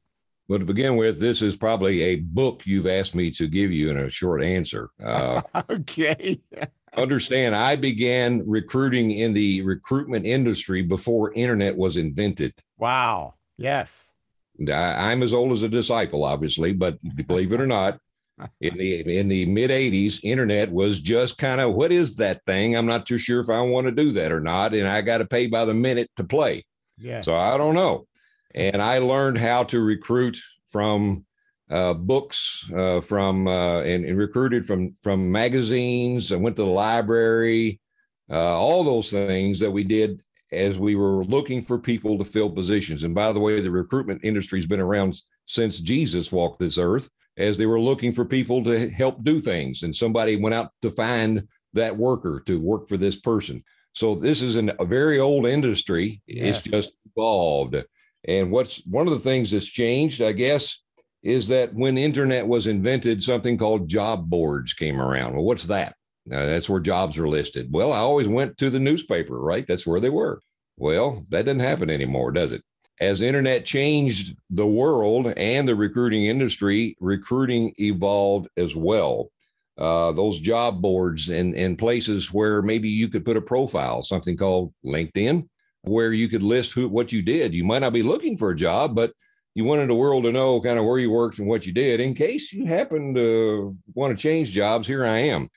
Well, 0.48 0.60
to 0.60 0.64
begin 0.64 0.96
with, 0.96 1.19
this 1.19 1.43
is 1.43 1.56
probably 1.56 2.02
a 2.02 2.16
book 2.16 2.66
you've 2.66 2.87
asked 2.87 3.14
me 3.14 3.31
to 3.32 3.48
give 3.48 3.72
you 3.72 3.90
in 3.90 3.96
a 3.98 4.10
short 4.10 4.44
answer. 4.44 4.90
Uh, 5.02 5.42
okay. 5.70 6.40
understand, 6.97 7.56
I 7.56 7.75
began 7.75 8.42
recruiting 8.47 9.11
in 9.11 9.35
the 9.35 9.62
recruitment 9.62 10.25
industry 10.25 10.82
before 10.82 11.32
internet 11.32 11.76
was 11.76 11.97
invented. 11.97 12.54
Wow. 12.78 13.35
Yes. 13.59 14.12
I, 14.68 15.11
I'm 15.11 15.23
as 15.23 15.32
old 15.32 15.52
as 15.52 15.64
a 15.64 15.68
disciple, 15.68 16.25
obviously, 16.25 16.73
but 16.73 16.99
believe 17.26 17.52
it 17.52 17.61
or 17.61 17.66
not, 17.66 17.99
in 18.61 18.76
the 18.76 19.18
in 19.18 19.28
the 19.28 19.47
mid 19.47 19.70
80s 19.70 20.20
internet 20.23 20.70
was 20.70 21.00
just 21.00 21.38
kind 21.38 21.61
of 21.61 21.73
what 21.73 21.90
is 21.90 22.16
that 22.16 22.44
thing 22.44 22.76
i'm 22.76 22.85
not 22.85 23.06
too 23.06 23.16
sure 23.16 23.40
if 23.40 23.49
i 23.49 23.61
want 23.62 23.87
to 23.87 23.90
do 23.90 24.12
that 24.12 24.30
or 24.30 24.40
not 24.40 24.75
and 24.75 24.87
i 24.87 25.00
got 25.00 25.18
to 25.18 25.25
pay 25.25 25.47
by 25.47 25.64
the 25.64 25.73
minute 25.73 26.11
to 26.16 26.25
play 26.25 26.62
yeah 26.99 27.23
so 27.23 27.35
i 27.35 27.56
don't 27.56 27.75
know 27.75 28.06
and 28.56 28.80
I 28.82 28.98
learned 28.98 29.38
how 29.38 29.62
to 29.64 29.80
recruit 29.80 30.38
from 30.66 31.26
uh, 31.70 31.94
books, 31.94 32.68
uh, 32.75 33.00
from 33.00 33.46
uh, 33.46 33.80
and, 33.80 34.04
and, 34.04 34.18
recruited 34.18 34.64
from 34.64 34.94
from 35.02 35.30
magazines. 35.30 36.32
I 36.32 36.36
went 36.36 36.56
to 36.56 36.62
the 36.62 36.68
library, 36.68 37.80
uh, 38.30 38.58
all 38.58 38.82
those 38.82 39.10
things 39.10 39.60
that 39.60 39.70
we 39.70 39.84
did 39.84 40.22
as 40.52 40.78
we 40.78 40.94
were 40.94 41.25
looking 41.25 41.60
for 41.60 41.78
people 41.78 42.16
to 42.18 42.25
fill 42.25 42.48
positions. 42.48 43.02
And 43.02 43.14
by 43.14 43.32
the 43.32 43.40
way, 43.40 43.60
the 43.60 43.70
recruitment 43.70 44.20
industry 44.25 44.60
has 44.60 44.66
been 44.66 44.80
around 44.80 45.20
since 45.44 45.80
Jesus 45.80 46.30
walked 46.30 46.60
this 46.60 46.78
earth, 46.78 47.10
as 47.36 47.58
they 47.58 47.66
were 47.66 47.80
looking 47.80 48.12
for 48.12 48.25
people 48.25 48.62
to 48.64 48.88
help 48.88 49.22
do 49.25 49.40
things, 49.40 49.82
and 49.82 49.94
somebody 49.94 50.36
went 50.36 50.54
out 50.54 50.70
to 50.82 50.90
find 50.90 51.46
that 51.72 51.96
worker 51.96 52.42
to 52.46 52.60
work 52.60 52.88
for 52.88 52.96
this 52.96 53.16
person. 53.16 53.60
So 53.92 54.14
this 54.14 54.40
is 54.40 54.56
an, 54.56 54.72
a 54.78 54.84
very 54.84 55.18
old 55.18 55.46
industry. 55.46 56.22
It's 56.26 56.60
just 56.60 56.92
evolved. 57.16 57.76
And 58.25 58.50
what's 58.50 58.85
one 58.87 59.06
of 59.06 59.12
the 59.12 59.20
things 59.20 59.50
that's 59.50 59.66
changed, 59.66 60.20
I 60.20 60.32
guess, 60.32 60.82
is 61.23 61.49
that 61.49 61.75
when 61.75 61.99
internet 61.99 62.46
was 62.46 62.66
invented, 62.66 63.23
something 63.23 63.58
called 63.58 63.88
job 63.88 64.28
boards 64.28 64.75
came 64.75 65.00
around. 65.00 65.35
Well, 65.35 65.44
what's 65.44 65.66
that? 65.66 65.94
Uh, 66.30 66.46
that's 66.46 66.68
where 66.68 66.80
jobs 66.80 67.18
are 67.18 67.28
listed. 67.28 67.68
Well, 67.73 67.92
I 67.92 67.99
always 67.99 68.28
went 68.28 68.58
to 68.58 68.70
the 68.70 68.80
newspaper, 68.80 69.38
right? 69.38 69.66
That's 69.66 69.87
where 69.87 70.00
they 70.00 70.11
were. 70.11 70.40
Well, 70.76 71.25
that 71.30 71.44
doesn't 71.44 71.61
happen 71.61 71.88
anymore, 71.88 72.32
does 72.32 72.52
it? 72.52 72.62
As 73.00 73.20
internet 73.20 73.64
changed 73.64 74.37
the 74.50 74.66
world 74.66 75.32
and 75.37 75.68
the 75.68 75.75
recruiting 75.76 76.25
industry, 76.25 76.96
recruiting 77.00 77.75
evolved 77.78 78.49
as 78.56 78.75
well. 78.75 79.30
Uh, 79.78 80.11
those 80.12 80.40
job 80.40 80.80
boards 80.80 81.28
and, 81.28 81.54
and 81.54 81.78
places 81.78 82.32
where 82.32 82.62
maybe 82.62 82.88
you 82.88 83.08
could 83.08 83.25
put 83.25 83.37
a 83.37 83.42
profile, 83.42 84.02
something 84.02 84.37
called 84.37 84.73
LinkedIn, 84.85 85.46
where 85.87 86.12
you 86.12 86.28
could 86.28 86.43
list 86.43 86.73
who 86.73 86.88
what 86.88 87.12
you 87.12 87.23
did. 87.23 87.55
You 87.55 87.64
might 87.64 87.78
not 87.78 87.93
be 87.93 88.02
looking 88.02 88.37
for 88.37 88.50
a 88.50 88.57
job, 88.57 88.95
but 88.95 89.12
you 89.55 89.64
wanted 89.64 89.88
the 89.88 89.95
world 89.95 90.25
to 90.25 90.33
know 90.33 90.61
kind 90.61 90.78
of 90.78 90.85
where 90.85 90.99
you 90.99 91.11
worked 91.11 91.38
and 91.38 91.49
what 91.49 91.64
you 91.64 91.73
did 91.73 92.00
in 92.00 92.12
case 92.12 92.52
you 92.52 92.66
happen 92.66 93.14
to 93.14 93.76
want 93.95 94.16
to 94.16 94.23
change 94.23 94.52
jobs. 94.52 94.87
Here 94.87 95.07
I 95.07 95.19
am. 95.19 95.49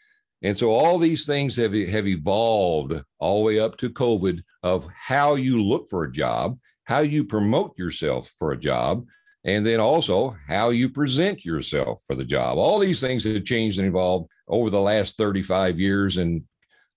And 0.42 0.58
so 0.58 0.72
all 0.72 0.98
these 0.98 1.26
things 1.26 1.58
have, 1.58 1.74
have 1.74 2.08
evolved 2.08 2.94
all 3.20 3.40
the 3.40 3.46
way 3.46 3.60
up 3.60 3.78
to 3.78 3.90
COVID 3.90 4.42
of 4.64 4.88
how 4.96 5.36
you 5.36 5.62
look 5.62 5.90
for 5.90 6.04
a 6.04 6.12
job, 6.12 6.58
how 6.86 7.00
you 7.00 7.26
promote 7.26 7.78
yourself 7.78 8.34
for 8.40 8.52
a 8.52 8.58
job, 8.58 9.06
and 9.44 9.66
then 9.66 9.80
also 9.80 10.36
how 10.48 10.70
you 10.70 10.90
present 10.90 11.44
yourself 11.44 12.02
for 12.06 12.16
the 12.16 12.24
job. 12.24 12.58
All 12.58 12.80
these 12.80 13.02
things 13.02 13.24
have 13.26 13.44
changed 13.44 13.80
and 13.80 13.88
evolved 13.88 14.30
over 14.48 14.70
the 14.70 14.80
last 14.80 15.18
35 15.18 15.80
years. 15.80 16.18
And 16.18 16.44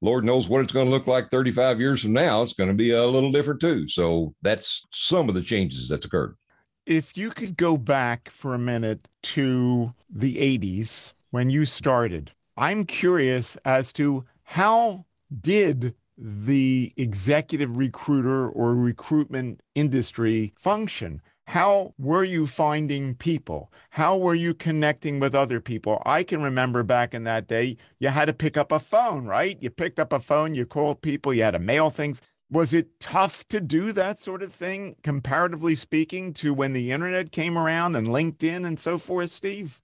Lord 0.02 0.24
knows 0.24 0.48
what 0.48 0.62
it's 0.62 0.72
going 0.72 0.86
to 0.86 0.90
look 0.90 1.06
like 1.06 1.30
35 1.30 1.80
years 1.80 2.02
from 2.02 2.12
now. 2.12 2.42
It's 2.42 2.52
going 2.52 2.68
to 2.68 2.74
be 2.74 2.90
a 2.90 3.06
little 3.06 3.30
different 3.30 3.60
too. 3.60 3.88
So 3.88 4.34
that's 4.42 4.84
some 4.92 5.28
of 5.28 5.36
the 5.36 5.42
changes 5.42 5.88
that's 5.88 6.04
occurred. 6.04 6.36
If 6.84 7.16
you 7.16 7.30
could 7.30 7.56
go 7.56 7.76
back 7.76 8.28
for 8.28 8.52
a 8.54 8.58
minute 8.58 9.06
to 9.22 9.94
the 10.10 10.36
80s 10.58 11.14
when 11.30 11.48
you 11.48 11.64
started, 11.64 12.32
I'm 12.56 12.84
curious 12.84 13.56
as 13.64 13.92
to 13.94 14.24
how 14.42 15.06
did 15.40 15.94
the 16.18 16.92
executive 16.96 17.76
recruiter 17.76 18.48
or 18.48 18.74
recruitment 18.74 19.60
industry 19.76 20.52
function? 20.56 21.22
How 21.52 21.92
were 21.98 22.24
you 22.24 22.46
finding 22.46 23.14
people? 23.14 23.70
How 23.90 24.16
were 24.16 24.34
you 24.34 24.54
connecting 24.54 25.20
with 25.20 25.34
other 25.34 25.60
people? 25.60 26.00
I 26.06 26.22
can 26.22 26.42
remember 26.42 26.82
back 26.82 27.12
in 27.12 27.24
that 27.24 27.46
day, 27.46 27.76
you 28.00 28.08
had 28.08 28.24
to 28.24 28.32
pick 28.32 28.56
up 28.56 28.72
a 28.72 28.80
phone, 28.80 29.26
right? 29.26 29.58
You 29.60 29.68
picked 29.68 29.98
up 29.98 30.14
a 30.14 30.20
phone, 30.20 30.54
you 30.54 30.64
called 30.64 31.02
people, 31.02 31.34
you 31.34 31.42
had 31.42 31.50
to 31.50 31.58
mail 31.58 31.90
things. 31.90 32.22
Was 32.50 32.72
it 32.72 32.98
tough 33.00 33.46
to 33.48 33.60
do 33.60 33.92
that 33.92 34.18
sort 34.18 34.42
of 34.42 34.50
thing, 34.50 34.96
comparatively 35.02 35.74
speaking, 35.74 36.32
to 36.34 36.54
when 36.54 36.72
the 36.72 36.90
internet 36.90 37.32
came 37.32 37.58
around 37.58 37.96
and 37.96 38.08
LinkedIn 38.08 38.66
and 38.66 38.80
so 38.80 38.96
forth, 38.96 39.28
Steve? 39.28 39.78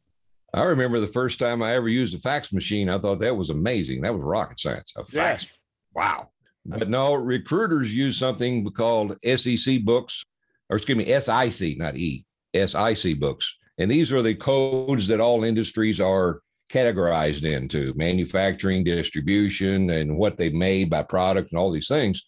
I 0.54 0.62
remember 0.62 1.00
the 1.00 1.06
first 1.06 1.38
time 1.38 1.62
I 1.62 1.75
ever 1.75 1.90
used 1.90 2.14
a 2.14 2.18
fax 2.18 2.50
machine. 2.50 2.88
I 2.88 2.98
thought 2.98 3.20
that 3.20 3.37
was 3.37 3.50
amazing. 3.50 4.00
That 4.00 4.14
was 4.14 4.22
rocket 4.22 4.58
science. 4.58 4.94
A 4.96 5.04
fax. 5.04 5.12
Yes. 5.44 5.60
Wow. 5.94 6.30
But 6.64 6.88
no, 6.88 7.12
recruiters 7.12 7.94
use 7.94 8.16
something 8.16 8.64
called 8.70 9.18
SEC 9.22 9.84
books, 9.84 10.25
or 10.70 10.76
excuse 10.76 10.98
me, 10.98 11.20
SIC, 11.20 11.78
not 11.78 11.96
E, 11.96 12.25
SIC 12.54 13.18
books. 13.18 13.56
And 13.78 13.90
these 13.90 14.12
are 14.12 14.22
the 14.22 14.34
codes 14.34 15.06
that 15.08 15.20
all 15.20 15.44
industries 15.44 16.00
are 16.00 16.40
categorized 16.70 17.44
into 17.44 17.94
manufacturing, 17.96 18.84
distribution, 18.84 19.90
and 19.90 20.16
what 20.16 20.37
they 20.37 20.50
made 20.50 20.90
by 20.90 21.02
product 21.02 21.52
and 21.52 21.58
all 21.58 21.70
these 21.70 21.88
things. 21.88 22.25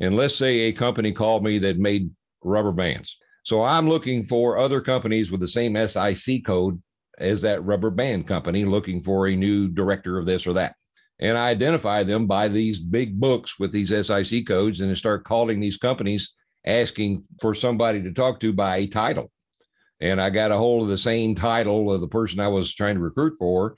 And 0.00 0.16
let's 0.16 0.34
say 0.34 0.60
a 0.60 0.72
company 0.72 1.12
called 1.12 1.44
me 1.44 1.58
that 1.60 1.78
made 1.78 2.10
rubber 2.42 2.72
bands. 2.72 3.16
So 3.44 3.62
I'm 3.62 3.88
looking 3.88 4.24
for 4.24 4.58
other 4.58 4.80
companies 4.80 5.30
with 5.30 5.40
the 5.40 5.48
same 5.48 5.76
SIC 5.86 6.44
code 6.44 6.82
as 7.18 7.42
that 7.42 7.64
rubber 7.64 7.90
band 7.90 8.26
company 8.26 8.64
looking 8.64 9.02
for 9.02 9.26
a 9.28 9.36
new 9.36 9.68
director 9.68 10.18
of 10.18 10.26
this 10.26 10.46
or 10.46 10.54
that. 10.54 10.74
And 11.18 11.38
I 11.38 11.48
identify 11.48 12.02
them 12.02 12.26
by 12.26 12.48
these 12.48 12.78
big 12.78 13.18
books 13.18 13.58
with 13.58 13.72
these 13.72 13.88
SIC 13.88 14.46
codes 14.46 14.80
and 14.80 14.90
I 14.90 14.94
start 14.94 15.24
calling 15.24 15.60
these 15.60 15.78
companies 15.78 16.34
asking 16.66 17.24
for 17.40 17.54
somebody 17.54 18.02
to 18.02 18.12
talk 18.12 18.40
to 18.40 18.52
by 18.52 18.76
a 18.78 18.86
title. 18.86 19.30
And 20.00 20.20
I 20.20 20.30
got 20.30 20.50
a 20.50 20.56
hold 20.56 20.82
of 20.82 20.88
the 20.88 20.98
same 20.98 21.34
title 21.34 21.92
of 21.92 22.00
the 22.00 22.08
person 22.08 22.40
I 22.40 22.48
was 22.48 22.74
trying 22.74 22.96
to 22.96 23.00
recruit 23.00 23.36
for 23.38 23.76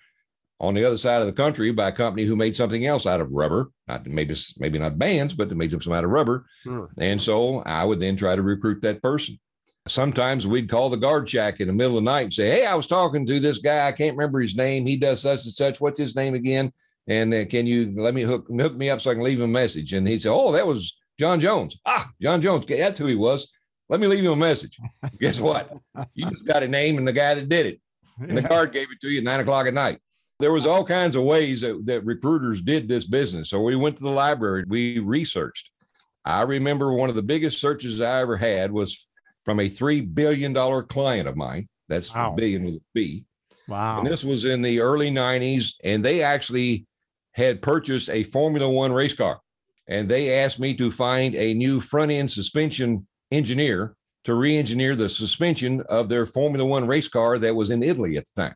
on 0.60 0.74
the 0.74 0.84
other 0.84 0.96
side 0.96 1.20
of 1.20 1.26
the 1.26 1.32
country 1.32 1.70
by 1.70 1.88
a 1.88 1.92
company 1.92 2.24
who 2.24 2.34
made 2.34 2.56
something 2.56 2.84
else 2.84 3.06
out 3.06 3.20
of 3.20 3.30
rubber, 3.30 3.70
not 3.86 4.06
maybe 4.06 4.34
maybe 4.58 4.78
not 4.78 4.98
bands, 4.98 5.34
but 5.34 5.48
they 5.48 5.54
made 5.54 5.70
some 5.82 5.92
out 5.92 6.04
of 6.04 6.10
rubber. 6.10 6.46
Sure. 6.64 6.90
And 6.98 7.22
so 7.22 7.60
I 7.60 7.84
would 7.84 8.00
then 8.00 8.16
try 8.16 8.34
to 8.34 8.42
recruit 8.42 8.82
that 8.82 9.02
person. 9.02 9.38
Sometimes 9.86 10.46
we'd 10.46 10.68
call 10.68 10.90
the 10.90 10.96
guard 10.96 11.28
shack 11.28 11.60
in 11.60 11.68
the 11.68 11.72
middle 11.72 11.96
of 11.96 12.04
the 12.04 12.10
night 12.10 12.24
and 12.24 12.34
say, 12.34 12.50
"Hey, 12.50 12.66
I 12.66 12.74
was 12.74 12.86
talking 12.86 13.24
to 13.26 13.40
this 13.40 13.58
guy. 13.58 13.86
I 13.86 13.92
can't 13.92 14.16
remember 14.16 14.40
his 14.40 14.56
name. 14.56 14.84
He 14.84 14.96
does 14.96 15.22
such 15.22 15.44
and 15.44 15.54
such. 15.54 15.80
What's 15.80 16.00
his 16.00 16.16
name 16.16 16.34
again? 16.34 16.72
And 17.06 17.32
uh, 17.32 17.44
can 17.46 17.66
you 17.66 17.94
let 17.96 18.12
me 18.12 18.22
hook 18.22 18.48
hook 18.48 18.76
me 18.76 18.90
up 18.90 19.00
so 19.00 19.10
I 19.10 19.14
can 19.14 19.22
leave 19.22 19.38
him 19.38 19.44
a 19.44 19.48
message?" 19.48 19.92
And 19.92 20.06
he'd 20.06 20.22
say, 20.22 20.28
"Oh, 20.28 20.52
that 20.52 20.66
was 20.66 20.97
John 21.18 21.40
Jones. 21.40 21.78
Ah, 21.84 22.10
John 22.20 22.40
Jones. 22.40 22.64
That's 22.66 22.98
who 22.98 23.06
he 23.06 23.14
was. 23.14 23.48
Let 23.88 24.00
me 24.00 24.06
leave 24.06 24.22
you 24.22 24.32
a 24.32 24.36
message. 24.36 24.78
Guess 25.20 25.40
what? 25.40 25.76
You 26.14 26.30
just 26.30 26.46
got 26.46 26.62
a 26.62 26.68
name 26.68 26.98
and 26.98 27.08
the 27.08 27.12
guy 27.12 27.34
that 27.34 27.48
did 27.48 27.66
it. 27.66 27.80
And 28.20 28.36
the 28.36 28.42
guard 28.42 28.72
gave 28.72 28.90
it 28.90 29.00
to 29.00 29.08
you 29.08 29.18
at 29.18 29.24
nine 29.24 29.40
o'clock 29.40 29.66
at 29.66 29.74
night 29.74 30.00
there 30.40 30.52
was 30.52 30.66
all 30.66 30.84
kinds 30.84 31.16
of 31.16 31.24
ways 31.24 31.62
that, 31.62 31.84
that 31.86 32.04
recruiters 32.04 32.62
did 32.62 32.88
this 32.88 33.04
business. 33.04 33.50
So 33.50 33.60
we 33.60 33.76
went 33.76 33.96
to 33.96 34.04
the 34.04 34.10
library, 34.10 34.64
we 34.66 34.98
researched. 34.98 35.70
I 36.24 36.42
remember 36.42 36.92
one 36.92 37.08
of 37.08 37.16
the 37.16 37.22
biggest 37.22 37.60
searches 37.60 38.00
I 38.00 38.20
ever 38.20 38.36
had 38.36 38.70
was 38.70 39.08
from 39.44 39.60
a 39.60 39.68
$3 39.68 40.14
billion 40.14 40.54
client 40.86 41.28
of 41.28 41.36
mine. 41.36 41.68
That's 41.88 42.14
wow. 42.14 42.34
billion 42.36 42.64
with 42.64 42.74
a 42.74 42.80
B. 42.94 43.24
Wow. 43.66 44.00
And 44.00 44.06
this 44.06 44.24
was 44.24 44.44
in 44.44 44.62
the 44.62 44.80
early 44.80 45.10
90s. 45.10 45.74
And 45.82 46.04
they 46.04 46.22
actually 46.22 46.86
had 47.32 47.62
purchased 47.62 48.10
a 48.10 48.22
Formula 48.24 48.68
One 48.68 48.92
race 48.92 49.14
car. 49.14 49.40
And 49.88 50.08
they 50.08 50.34
asked 50.34 50.60
me 50.60 50.74
to 50.74 50.90
find 50.90 51.34
a 51.34 51.54
new 51.54 51.80
front 51.80 52.10
end 52.10 52.30
suspension 52.30 53.06
engineer 53.30 53.96
to 54.24 54.34
re 54.34 54.56
engineer 54.56 54.94
the 54.94 55.08
suspension 55.08 55.82
of 55.88 56.08
their 56.08 56.26
Formula 56.26 56.64
One 56.64 56.86
race 56.86 57.08
car 57.08 57.38
that 57.38 57.54
was 57.54 57.70
in 57.70 57.82
Italy 57.82 58.16
at 58.16 58.26
the 58.26 58.42
time. 58.42 58.54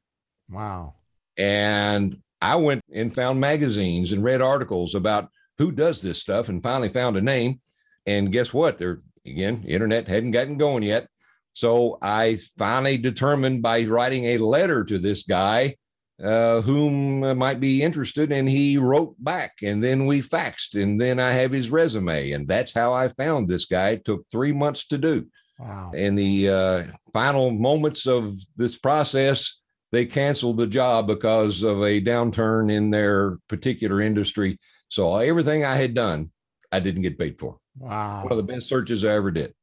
Wow. 0.50 0.94
And 1.38 2.18
I 2.42 2.56
went 2.56 2.82
and 2.92 3.14
found 3.14 3.40
magazines 3.40 4.12
and 4.12 4.22
read 4.22 4.42
articles 4.42 4.94
about 4.94 5.30
who 5.58 5.72
does 5.72 6.02
this 6.02 6.18
stuff 6.18 6.48
and 6.48 6.62
finally 6.62 6.88
found 6.88 7.16
a 7.16 7.22
name. 7.22 7.60
And 8.04 8.32
guess 8.32 8.52
what? 8.52 8.78
There 8.78 9.00
again, 9.26 9.64
internet 9.66 10.08
hadn't 10.08 10.32
gotten 10.32 10.58
going 10.58 10.82
yet. 10.82 11.06
So 11.54 11.98
I 12.02 12.38
finally 12.58 12.98
determined 12.98 13.62
by 13.62 13.84
writing 13.84 14.24
a 14.24 14.38
letter 14.38 14.84
to 14.84 14.98
this 14.98 15.22
guy 15.22 15.76
uh, 16.22 16.60
whom 16.60 17.36
might 17.36 17.60
be 17.60 17.82
interested, 17.82 18.30
and 18.30 18.48
he 18.48 18.78
wrote 18.78 19.16
back, 19.18 19.54
and 19.62 19.82
then 19.82 20.06
we 20.06 20.20
faxed, 20.20 20.80
and 20.80 21.00
then 21.00 21.18
I 21.18 21.32
have 21.32 21.52
his 21.52 21.70
resume, 21.70 22.32
and 22.32 22.46
that's 22.46 22.72
how 22.72 22.92
I 22.92 23.08
found 23.08 23.48
this 23.48 23.64
guy. 23.64 23.90
It 23.90 24.04
took 24.04 24.24
three 24.30 24.52
months 24.52 24.86
to 24.88 24.98
do. 24.98 25.26
Wow. 25.58 25.92
In 25.94 26.14
the 26.14 26.48
uh, 26.48 26.82
final 27.12 27.50
moments 27.50 28.06
of 28.06 28.36
this 28.56 28.78
process, 28.78 29.60
they 29.92 30.06
canceled 30.06 30.56
the 30.56 30.66
job 30.66 31.06
because 31.06 31.62
of 31.62 31.82
a 31.82 32.00
downturn 32.00 32.72
in 32.72 32.90
their 32.90 33.38
particular 33.48 34.00
industry. 34.00 34.58
So 34.88 35.16
everything 35.16 35.64
I 35.64 35.76
had 35.76 35.94
done, 35.94 36.30
I 36.70 36.80
didn't 36.80 37.02
get 37.02 37.18
paid 37.18 37.38
for. 37.38 37.58
Wow. 37.78 38.22
One 38.22 38.32
of 38.32 38.38
the 38.38 38.52
best 38.52 38.68
searches 38.68 39.04
I 39.04 39.12
ever 39.12 39.30
did. 39.30 39.54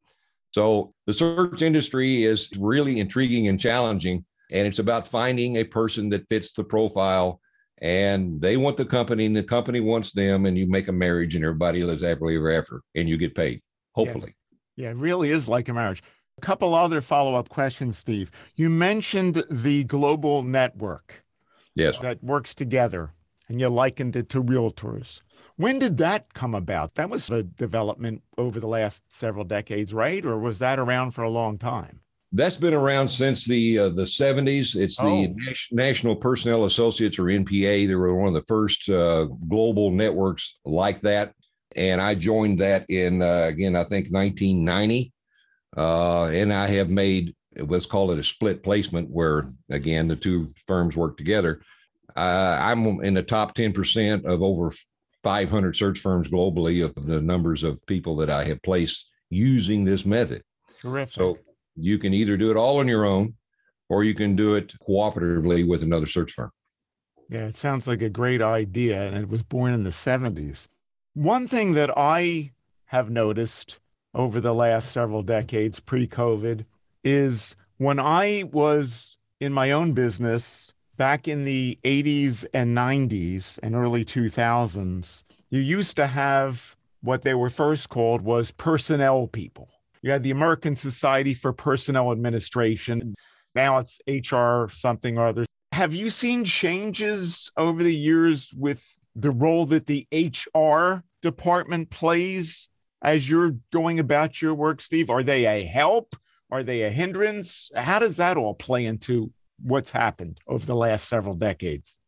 So 0.52 0.94
the 1.06 1.14
search 1.14 1.62
industry 1.62 2.24
is 2.24 2.50
really 2.58 3.00
intriguing 3.00 3.48
and 3.48 3.60
challenging. 3.60 4.26
And 4.50 4.68
it's 4.68 4.80
about 4.80 5.08
finding 5.08 5.58
a 5.58 5.64
person 5.64 6.10
that 6.10 6.28
fits 6.30 6.54
the 6.54 6.64
profile. 6.64 7.40
And 7.82 8.42
they 8.42 8.58
want 8.58 8.76
the 8.76 8.86
company, 8.86 9.26
and 9.26 9.36
the 9.36 9.44
company 9.44 9.80
wants 9.80 10.12
them, 10.12 10.46
and 10.46 10.58
you 10.58 10.68
make 10.68 10.90
a 10.90 10.92
marriage, 10.92 11.36
and 11.36 11.46
everybody 11.46 11.84
lives 11.84 12.04
happily 12.04 12.36
ever 12.36 12.52
after, 12.52 12.82
and 12.94 13.08
you 13.08 13.18
get 13.18 13.36
paid, 13.36 13.62
hopefully. 13.94 14.36
Yeah, 14.76 14.88
yeah 14.88 14.92
it 14.92 14.98
really 14.98 15.32
is 15.32 15.48
like 15.48 15.70
a 15.70 15.74
marriage. 15.74 16.04
A 16.38 16.42
couple 16.42 16.74
other 16.74 17.00
follow 17.00 17.36
up 17.36 17.48
questions, 17.48 17.98
Steve. 17.98 18.32
You 18.56 18.70
mentioned 18.70 19.44
the 19.50 19.86
global 19.86 20.44
network 20.44 21.24
yes. 21.76 21.98
that 22.00 22.22
works 22.22 22.54
together, 22.54 23.14
and 23.48 23.62
you 23.62 23.70
likened 23.70 24.16
it 24.18 24.28
to 24.30 24.44
realtors. 24.44 25.22
When 25.56 25.80
did 25.80 25.98
that 25.98 26.34
come 26.34 26.56
about? 26.56 26.96
That 26.96 27.10
was 27.10 27.30
a 27.30 27.44
development 27.44 28.24
over 28.38 28.60
the 28.60 28.68
last 28.68 29.04
several 29.08 29.46
decades, 29.46 29.94
right? 29.94 30.26
Or 30.26 30.38
was 30.38 30.60
that 30.60 30.80
around 30.80 31.12
for 31.12 31.24
a 31.24 31.30
long 31.30 31.58
time? 31.58 32.02
That's 32.32 32.58
been 32.58 32.76
around 32.76 33.08
since 33.08 33.46
the 33.46 33.80
uh, 33.80 33.90
the 33.90 34.04
70s. 34.04 34.76
It's 34.76 34.98
the 34.98 35.34
oh. 35.34 35.36
National 35.72 36.16
Personnel 36.16 36.66
Associates 36.66 37.18
or 37.18 37.24
NPA. 37.24 37.88
They 37.88 37.96
were 37.96 38.16
one 38.16 38.28
of 38.28 38.36
the 38.36 38.48
first 38.48 38.88
uh, 38.88 39.26
global 39.48 39.90
networks 39.90 40.60
like 40.64 41.02
that, 41.02 41.34
and 41.76 42.00
I 42.00 42.14
joined 42.14 42.60
that 42.60 42.88
in 42.90 43.24
uh, 43.24 43.46
again 43.48 43.76
I 43.76 43.84
think 43.84 44.12
1990. 44.12 45.12
Uh, 45.76 46.26
and 46.26 46.52
I 46.54 46.68
have 46.68 46.90
made 46.90 47.36
let's 47.58 47.86
call 47.86 48.12
it 48.12 48.20
a 48.20 48.24
split 48.24 48.64
placement 48.64 49.10
where 49.10 49.52
again 49.70 50.08
the 50.08 50.16
two 50.16 50.50
firms 50.68 50.96
work 50.96 51.18
together. 51.18 51.62
Uh, 52.16 52.58
I'm 52.62 53.02
in 53.02 53.14
the 53.14 53.24
top 53.24 53.56
10% 53.56 54.26
of 54.26 54.42
over 54.42 54.72
500 55.24 55.76
search 55.76 56.00
firms 56.00 56.28
globally 56.28 56.84
of 56.84 57.08
the 57.08 57.22
numbers 57.22 57.64
of 57.64 57.86
people 57.86 58.16
that 58.18 58.30
I 58.30 58.46
have 58.46 58.62
placed 58.62 59.10
using 59.30 59.86
this 59.86 60.06
method. 60.06 60.44
Terrific. 60.82 61.14
So 61.14 61.38
you 61.82 61.98
can 61.98 62.14
either 62.14 62.38
do 62.38 62.52
it 62.52 62.58
all 62.58 62.80
on 62.80 62.88
your 62.88 63.06
own 63.06 63.36
or 63.90 64.04
you 64.04 64.14
can 64.14 64.36
do 64.36 64.56
it 64.56 64.74
cooperatively 64.88 65.68
with 65.68 65.82
another 65.82 66.06
search 66.06 66.34
firm. 66.34 66.52
Yeah, 67.30 67.46
it 67.46 67.56
sounds 67.56 67.88
like 67.88 68.02
a 68.02 68.10
great 68.10 68.42
idea. 68.42 69.02
And 69.02 69.16
it 69.16 69.30
was 69.30 69.44
born 69.44 69.74
in 69.74 69.84
the 69.84 69.90
70s. 69.92 70.68
One 71.14 71.48
thing 71.48 71.74
that 71.74 71.92
I 71.96 72.52
have 72.86 73.10
noticed 73.10 73.80
over 74.14 74.40
the 74.40 74.54
last 74.54 74.92
several 74.92 75.22
decades 75.22 75.80
pre 75.80 76.08
COVID 76.08 76.66
is 77.04 77.56
when 77.78 78.00
I 78.00 78.44
was 78.52 79.18
in 79.40 79.54
my 79.54 79.72
own 79.72 79.94
business 79.94 80.74
back 80.98 81.28
in 81.28 81.46
the 81.46 81.78
80s 81.84 82.46
and 82.54 82.76
90s 82.76 83.60
and 83.64 83.76
early 83.76 84.04
2000s, 84.04 85.24
you 85.50 85.62
used 85.62 85.96
to 85.96 86.08
have 86.08 86.76
what 87.02 87.22
they 87.22 87.34
were 87.34 87.50
first 87.50 87.90
called 87.90 88.22
was 88.22 88.52
personnel 88.52 89.28
people. 89.28 89.70
You 90.02 90.12
had 90.12 90.24
the 90.24 90.32
American 90.32 90.76
Society 90.76 91.34
for 91.34 91.52
Personnel 91.52 92.12
Administration. 92.12 93.16
Now 93.56 93.80
it's 93.80 94.00
HR 94.08 94.72
something 94.72 95.18
or 95.18 95.28
other. 95.28 95.46
Have 95.74 95.94
you 95.94 96.10
seen 96.10 96.46
changes 96.46 97.52
over 97.58 97.84
the 97.84 97.96
years 97.96 98.54
with 98.56 98.86
the 99.16 99.32
role 99.32 99.66
that 99.68 99.88
the 99.88 100.08
HR 100.12 101.04
department 101.22 101.90
plays 101.90 102.70
as 103.02 103.30
you're 103.30 103.56
going 103.72 104.00
about 104.00 104.42
your 104.42 104.54
work, 104.54 104.82
Steve? 104.82 105.10
Are 105.10 105.24
they 105.24 105.46
a 105.46 105.66
help? 105.66 106.16
Are 106.52 106.64
they 106.64 106.84
a 106.84 106.90
hindrance? 106.90 107.70
How 107.76 108.00
does 108.00 108.18
that 108.18 108.38
all 108.38 108.54
play 108.54 108.86
into 108.86 109.32
what's 109.62 109.92
happened 109.92 110.40
over 110.48 110.66
the 110.66 110.76
last 110.76 111.08
several 111.08 111.36
decades? 111.36 112.00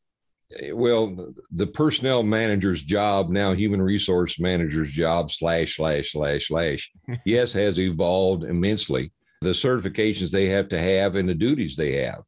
Well, 0.73 1.33
the 1.51 1.67
personnel 1.67 2.23
manager's 2.23 2.83
job, 2.83 3.29
now 3.29 3.53
human 3.53 3.81
resource 3.81 4.39
manager's 4.39 4.91
job, 4.91 5.31
slash, 5.31 5.77
slash, 5.77 6.11
slash, 6.11 6.47
slash, 6.47 6.91
yes, 7.25 7.53
has 7.53 7.79
evolved 7.79 8.43
immensely. 8.43 9.11
The 9.41 9.49
certifications 9.49 10.31
they 10.31 10.47
have 10.47 10.69
to 10.69 10.79
have 10.79 11.15
and 11.15 11.27
the 11.27 11.33
duties 11.33 11.75
they 11.75 11.93
have. 12.03 12.23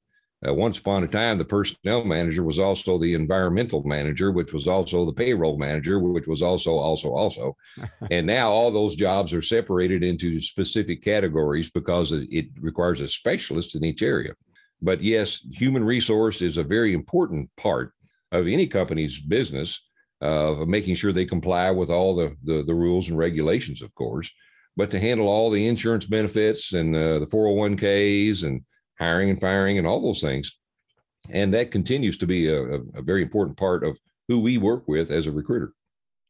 Uh, 0.45 0.53
once 0.53 0.77
upon 0.77 1.03
a 1.03 1.07
time, 1.07 1.37
the 1.37 1.45
personnel 1.45 2.03
manager 2.03 2.43
was 2.43 2.59
also 2.59 2.97
the 2.97 3.13
environmental 3.13 3.81
manager, 3.83 4.31
which 4.31 4.51
was 4.51 4.67
also 4.67 5.05
the 5.05 5.13
payroll 5.13 5.57
manager, 5.57 5.99
which 5.99 6.27
was 6.27 6.41
also, 6.41 6.73
also, 6.73 7.09
also. 7.09 7.55
and 8.11 8.27
now 8.27 8.49
all 8.49 8.69
those 8.69 8.95
jobs 8.95 9.31
are 9.31 9.41
separated 9.41 10.03
into 10.03 10.41
specific 10.41 11.01
categories 11.01 11.71
because 11.71 12.11
it 12.11 12.47
requires 12.59 12.99
a 12.99 13.07
specialist 13.07 13.75
in 13.75 13.85
each 13.85 14.01
area. 14.01 14.33
But 14.81 15.01
yes, 15.01 15.39
human 15.49 15.83
resource 15.83 16.41
is 16.41 16.57
a 16.57 16.63
very 16.63 16.93
important 16.93 17.49
part 17.55 17.93
of 18.33 18.47
any 18.47 18.67
company's 18.67 19.19
business 19.19 19.79
uh, 20.21 20.51
of 20.53 20.67
making 20.67 20.95
sure 20.95 21.11
they 21.11 21.25
comply 21.25 21.69
with 21.71 21.89
all 21.89 22.15
the, 22.15 22.35
the, 22.43 22.63
the 22.63 22.73
rules 22.73 23.09
and 23.09 23.17
regulations, 23.17 23.81
of 23.81 23.93
course. 23.95 24.29
But 24.75 24.89
to 24.91 24.99
handle 24.99 25.27
all 25.27 25.49
the 25.49 25.67
insurance 25.67 26.05
benefits 26.05 26.73
and 26.73 26.95
uh, 26.95 27.19
the 27.19 27.25
401ks 27.25 28.43
and 28.43 28.61
hiring 28.99 29.29
and 29.29 29.39
firing 29.39 29.77
and 29.77 29.85
all 29.85 30.01
those 30.01 30.21
things. 30.21 30.57
And 31.29 31.53
that 31.53 31.71
continues 31.71 32.17
to 32.17 32.27
be 32.27 32.47
a, 32.47 32.63
a 32.95 33.01
very 33.01 33.21
important 33.21 33.57
part 33.57 33.83
of 33.83 33.97
who 34.27 34.39
we 34.39 34.57
work 34.57 34.87
with 34.87 35.11
as 35.11 35.27
a 35.27 35.31
recruiter. 35.31 35.73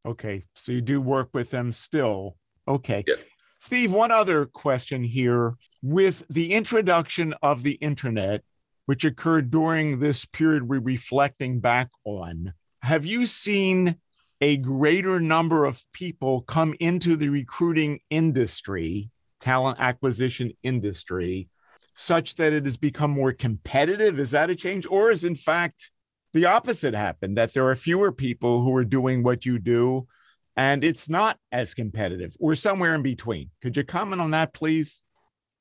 Okay. 0.06 0.44
So 0.56 0.72
you 0.72 0.82
do 0.82 1.00
work 1.00 1.30
with 1.34 1.50
them 1.50 1.72
still. 1.72 2.36
Okay. 2.68 3.04
Yeah. 3.08 3.16
Steve, 3.62 3.94
one 3.94 4.12
other 4.12 4.46
question 4.46 5.04
here. 5.04 5.56
With 5.82 6.26
the 6.30 6.54
introduction 6.54 7.34
of 7.42 7.64
the 7.64 7.74
internet, 7.74 8.44
which 8.86 9.06
occurred 9.06 9.50
during 9.50 10.00
this 10.00 10.26
period 10.26 10.68
we're 10.68 10.80
reflecting 10.80 11.60
back 11.60 11.90
on, 12.04 12.54
have 12.82 13.06
you 13.06 13.26
seen 13.26 13.98
a 14.42 14.58
greater 14.58 15.20
number 15.22 15.64
of 15.64 15.82
people 15.94 16.42
come 16.42 16.76
into 16.80 17.16
the 17.16 17.30
recruiting 17.30 18.00
industry, 18.10 19.10
talent 19.40 19.78
acquisition 19.80 20.52
industry, 20.64 21.48
such 21.96 22.36
that 22.36 22.52
it 22.52 22.66
has 22.66 22.76
become 22.76 23.12
more 23.12 23.32
competitive? 23.32 24.20
Is 24.20 24.32
that 24.32 24.50
a 24.50 24.56
change? 24.56 24.86
Or 24.90 25.12
is 25.12 25.24
in 25.24 25.36
fact 25.36 25.92
the 26.34 26.46
opposite 26.46 26.94
happened 26.94 27.38
that 27.38 27.54
there 27.54 27.68
are 27.70 27.76
fewer 27.76 28.12
people 28.12 28.64
who 28.64 28.76
are 28.76 28.84
doing 28.84 29.24
what 29.24 29.46
you 29.46 29.60
do 29.60 30.08
and 30.58 30.84
it's 30.84 31.08
not 31.08 31.38
as 31.52 31.74
competitive 31.74 32.36
or 32.40 32.56
somewhere 32.56 32.96
in 32.96 33.02
between? 33.02 33.50
Could 33.62 33.78
you 33.78 33.84
comment 33.84 34.22
on 34.22 34.32
that, 34.32 34.54
please? 34.54 35.04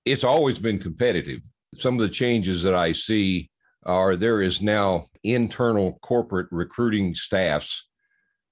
It's 0.04 0.24
always 0.24 0.58
been 0.58 0.80
competitive. 0.80 1.42
Some 1.74 1.94
of 1.94 2.00
the 2.00 2.08
changes 2.08 2.62
that 2.62 2.74
I 2.74 2.92
see 2.92 3.50
are 3.84 4.16
there 4.16 4.40
is 4.40 4.62
now 4.62 5.04
internal 5.24 5.98
corporate 6.02 6.48
recruiting 6.50 7.14
staffs 7.14 7.88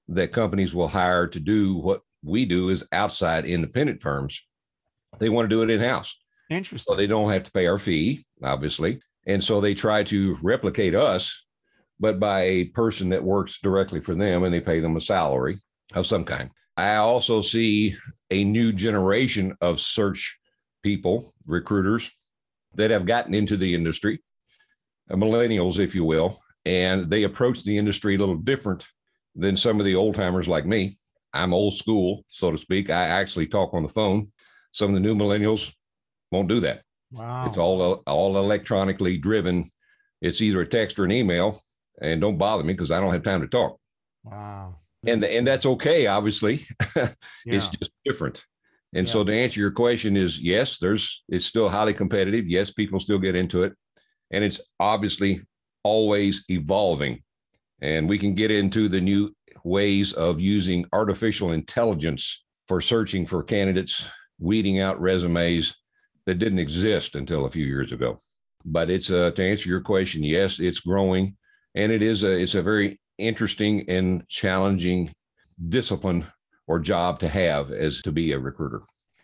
that 0.08 0.32
companies 0.32 0.74
will 0.74 0.88
hire 0.88 1.26
to 1.28 1.38
do 1.38 1.76
what 1.76 2.02
we 2.22 2.44
do 2.44 2.70
is 2.70 2.84
outside 2.92 3.44
independent 3.44 4.02
firms. 4.02 4.40
They 5.18 5.28
want 5.28 5.48
to 5.48 5.54
do 5.54 5.62
it 5.62 5.70
in 5.70 5.80
house. 5.80 6.16
Interesting. 6.48 6.92
So 6.92 6.96
they 6.96 7.06
don't 7.06 7.30
have 7.30 7.44
to 7.44 7.52
pay 7.52 7.66
our 7.66 7.78
fee, 7.78 8.24
obviously. 8.42 9.00
And 9.26 9.42
so 9.42 9.60
they 9.60 9.74
try 9.74 10.02
to 10.04 10.36
replicate 10.42 10.94
us, 10.94 11.46
but 12.00 12.18
by 12.18 12.42
a 12.42 12.64
person 12.64 13.10
that 13.10 13.22
works 13.22 13.60
directly 13.60 14.00
for 14.00 14.14
them 14.14 14.42
and 14.42 14.52
they 14.52 14.60
pay 14.60 14.80
them 14.80 14.96
a 14.96 15.00
salary 15.00 15.58
of 15.94 16.06
some 16.06 16.24
kind. 16.24 16.50
I 16.76 16.96
also 16.96 17.42
see 17.42 17.94
a 18.30 18.42
new 18.42 18.72
generation 18.72 19.54
of 19.60 19.80
search 19.80 20.38
people, 20.82 21.34
recruiters 21.46 22.10
that 22.74 22.90
have 22.90 23.06
gotten 23.06 23.34
into 23.34 23.56
the 23.56 23.74
industry, 23.74 24.22
uh, 25.10 25.16
millennials, 25.16 25.78
if 25.78 25.94
you 25.94 26.04
will, 26.04 26.40
and 26.64 27.08
they 27.08 27.24
approach 27.24 27.64
the 27.64 27.76
industry 27.76 28.14
a 28.14 28.18
little 28.18 28.36
different 28.36 28.86
than 29.34 29.56
some 29.56 29.78
of 29.78 29.86
the 29.86 29.94
old 29.94 30.14
timers 30.14 30.48
like 30.48 30.66
me. 30.66 30.96
I'm 31.32 31.54
old 31.54 31.74
school, 31.74 32.24
so 32.28 32.50
to 32.50 32.58
speak. 32.58 32.90
I 32.90 33.06
actually 33.06 33.46
talk 33.46 33.72
on 33.74 33.82
the 33.82 33.88
phone. 33.88 34.26
Some 34.72 34.90
of 34.90 34.94
the 34.94 35.00
new 35.00 35.14
millennials 35.14 35.72
won't 36.30 36.48
do 36.48 36.60
that. 36.60 36.82
Wow. 37.12 37.46
It's 37.46 37.58
all 37.58 38.02
all 38.06 38.38
electronically 38.38 39.18
driven. 39.18 39.64
It's 40.20 40.40
either 40.40 40.60
a 40.60 40.66
text 40.66 40.98
or 40.98 41.04
an 41.04 41.12
email, 41.12 41.60
and 42.00 42.20
don't 42.20 42.38
bother 42.38 42.62
me 42.62 42.72
because 42.72 42.90
I 42.90 43.00
don't 43.00 43.12
have 43.12 43.22
time 43.22 43.40
to 43.40 43.48
talk. 43.48 43.78
Wow. 44.24 44.76
And 45.06 45.24
and 45.24 45.46
that's 45.46 45.66
okay. 45.66 46.06
Obviously, 46.06 46.66
yeah. 46.96 47.08
it's 47.46 47.68
just 47.68 47.90
different. 48.04 48.44
And 48.94 49.06
yeah. 49.06 49.12
so 49.12 49.24
to 49.24 49.32
answer 49.32 49.60
your 49.60 49.70
question 49.70 50.16
is 50.16 50.40
yes, 50.40 50.78
there's 50.78 51.22
it's 51.28 51.46
still 51.46 51.68
highly 51.68 51.94
competitive. 51.94 52.46
Yes, 52.48 52.72
people 52.72 53.00
still 53.00 53.18
get 53.18 53.36
into 53.36 53.62
it, 53.62 53.74
and 54.30 54.42
it's 54.42 54.60
obviously 54.78 55.40
always 55.82 56.44
evolving. 56.48 57.22
And 57.80 58.08
we 58.08 58.18
can 58.18 58.34
get 58.34 58.50
into 58.50 58.88
the 58.88 59.00
new 59.00 59.34
ways 59.64 60.12
of 60.12 60.40
using 60.40 60.86
artificial 60.92 61.52
intelligence 61.52 62.44
for 62.68 62.80
searching 62.80 63.26
for 63.26 63.42
candidates, 63.42 64.08
weeding 64.38 64.80
out 64.80 65.00
resumes, 65.00 65.76
that 66.26 66.38
didn't 66.38 66.58
exist 66.58 67.14
until 67.14 67.44
a 67.44 67.50
few 67.50 67.64
years 67.64 67.92
ago. 67.92 68.18
But 68.64 68.90
it's 68.90 69.10
uh, 69.10 69.30
to 69.32 69.44
answer 69.44 69.68
your 69.68 69.80
question, 69.80 70.22
yes, 70.22 70.60
it's 70.60 70.80
growing, 70.80 71.36
and 71.74 71.90
it 71.90 72.02
is 72.02 72.22
a 72.22 72.30
it's 72.30 72.54
a 72.54 72.62
very 72.62 73.00
interesting 73.18 73.88
and 73.88 74.26
challenging 74.28 75.12
discipline 75.68 76.26
or 76.70 76.78
job 76.78 77.18
to 77.18 77.28
have 77.28 77.72
as 77.72 78.00
to 78.00 78.12
be 78.12 78.30
a 78.30 78.38
recruiter. 78.38 78.82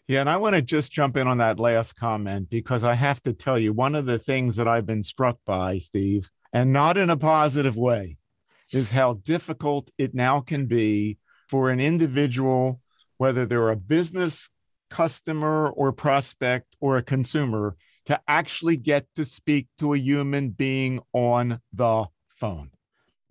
Yeah, 0.09 0.19
and 0.19 0.29
I 0.29 0.37
want 0.37 0.57
to 0.57 0.63
just 0.63 0.91
jump 0.91 1.17
in 1.17 1.29
on 1.29 1.39
that 1.39 1.61
last 1.61 1.93
comment 1.95 2.51
because 2.51 2.83
I 2.83 2.95
have 2.95 3.23
to 3.23 3.33
tell 3.33 3.57
you 3.57 3.73
one 3.73 3.95
of 3.95 4.05
the 4.05 4.19
things 4.19 4.57
that 4.57 4.67
I've 4.67 4.85
been 4.85 5.05
struck 5.05 5.39
by, 5.47 5.79
Steve, 5.79 6.29
and 6.53 6.73
not 6.73 6.99
in 6.99 7.09
a 7.09 7.17
positive 7.17 7.77
way, 7.77 8.19
is 8.73 8.91
how 8.91 9.21
difficult 9.23 9.93
it 9.97 10.13
now 10.13 10.41
can 10.41 10.67
be 10.67 11.19
for 11.49 11.71
an 11.71 11.79
individual, 11.79 12.81
whether 13.19 13.47
they're 13.47 13.71
a 13.71 13.77
business 13.77 14.51
customer 14.91 15.69
or 15.69 15.93
prospect 15.93 16.77
or 16.81 16.97
a 16.97 17.03
consumer 17.03 17.77
to 18.07 18.21
actually 18.27 18.77
get 18.77 19.07
to 19.15 19.25
speak 19.25 19.69
to 19.79 19.95
a 19.95 19.99
human 19.99 20.51
being 20.51 20.99
on 21.13 21.61
the 21.73 22.07
phone. 22.29 22.73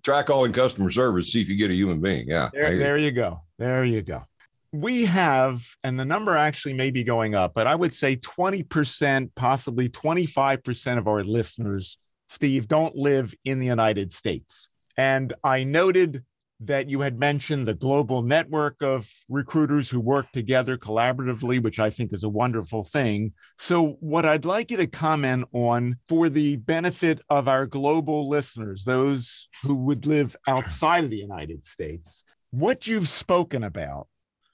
Try 0.04 0.24
calling 0.24 0.54
customer 0.54 0.90
service, 0.90 1.34
see 1.34 1.42
if 1.42 1.50
you 1.50 1.58
get 1.58 1.70
a 1.70 1.76
human 1.76 2.00
being. 2.00 2.30
Yeah. 2.30 2.50
There, 2.54 2.78
there 2.78 2.98
you 2.98 3.12
go. 3.12 3.42
There 3.58 3.86
you 3.86 4.02
go. 4.02 4.24
We 4.72 5.06
have, 5.06 5.66
and 5.84 5.98
the 5.98 6.06
number 6.06 6.36
actually 6.36 6.74
may 6.74 6.92
be 6.92 7.04
going 7.04 7.34
up, 7.34 7.54
but 7.54 7.68
I 7.68 7.76
would 7.76 7.94
say 7.94 8.18
20%, 8.18 9.30
possibly 9.36 9.88
25% 9.88 10.98
of 10.98 11.08
our 11.08 11.24
listeners, 11.24 11.98
Steve, 12.28 12.68
don't 12.68 12.96
live 12.96 13.34
in 13.46 13.60
the 13.60 13.66
United 13.66 14.12
States. 14.12 14.70
And 14.98 15.34
I 15.44 15.64
noted 15.64 16.24
that 16.62 16.90
you 16.90 17.02
had 17.02 17.20
mentioned 17.20 17.66
the 17.66 17.74
global 17.74 18.22
network 18.22 18.82
of 18.82 19.10
recruiters 19.28 19.90
who 19.90 20.00
work 20.00 20.32
together 20.32 20.78
collaboratively, 20.78 21.62
which 21.62 21.80
I 21.80 21.90
think 21.90 22.14
is 22.14 22.24
a 22.24 22.30
wonderful 22.30 22.84
thing. 22.84 23.34
So, 23.58 23.98
what 24.00 24.26
I'd 24.26 24.46
like 24.46 24.72
you 24.72 24.78
to 24.78 24.88
comment 24.88 25.46
on 25.52 25.98
for 26.08 26.30
the 26.30 26.56
benefit 26.58 27.20
of 27.30 27.48
our 27.48 27.66
global 27.66 28.30
listeners, 28.30 28.86
those 28.86 29.50
who 29.64 29.76
would 29.76 30.06
live 30.06 30.36
outside 30.48 31.04
of 31.04 31.10
the 31.10 31.18
United 31.18 31.66
States, 31.66 32.24
what 32.56 32.88
you've 32.88 33.10
spoken 33.10 33.64
about 33.64 34.08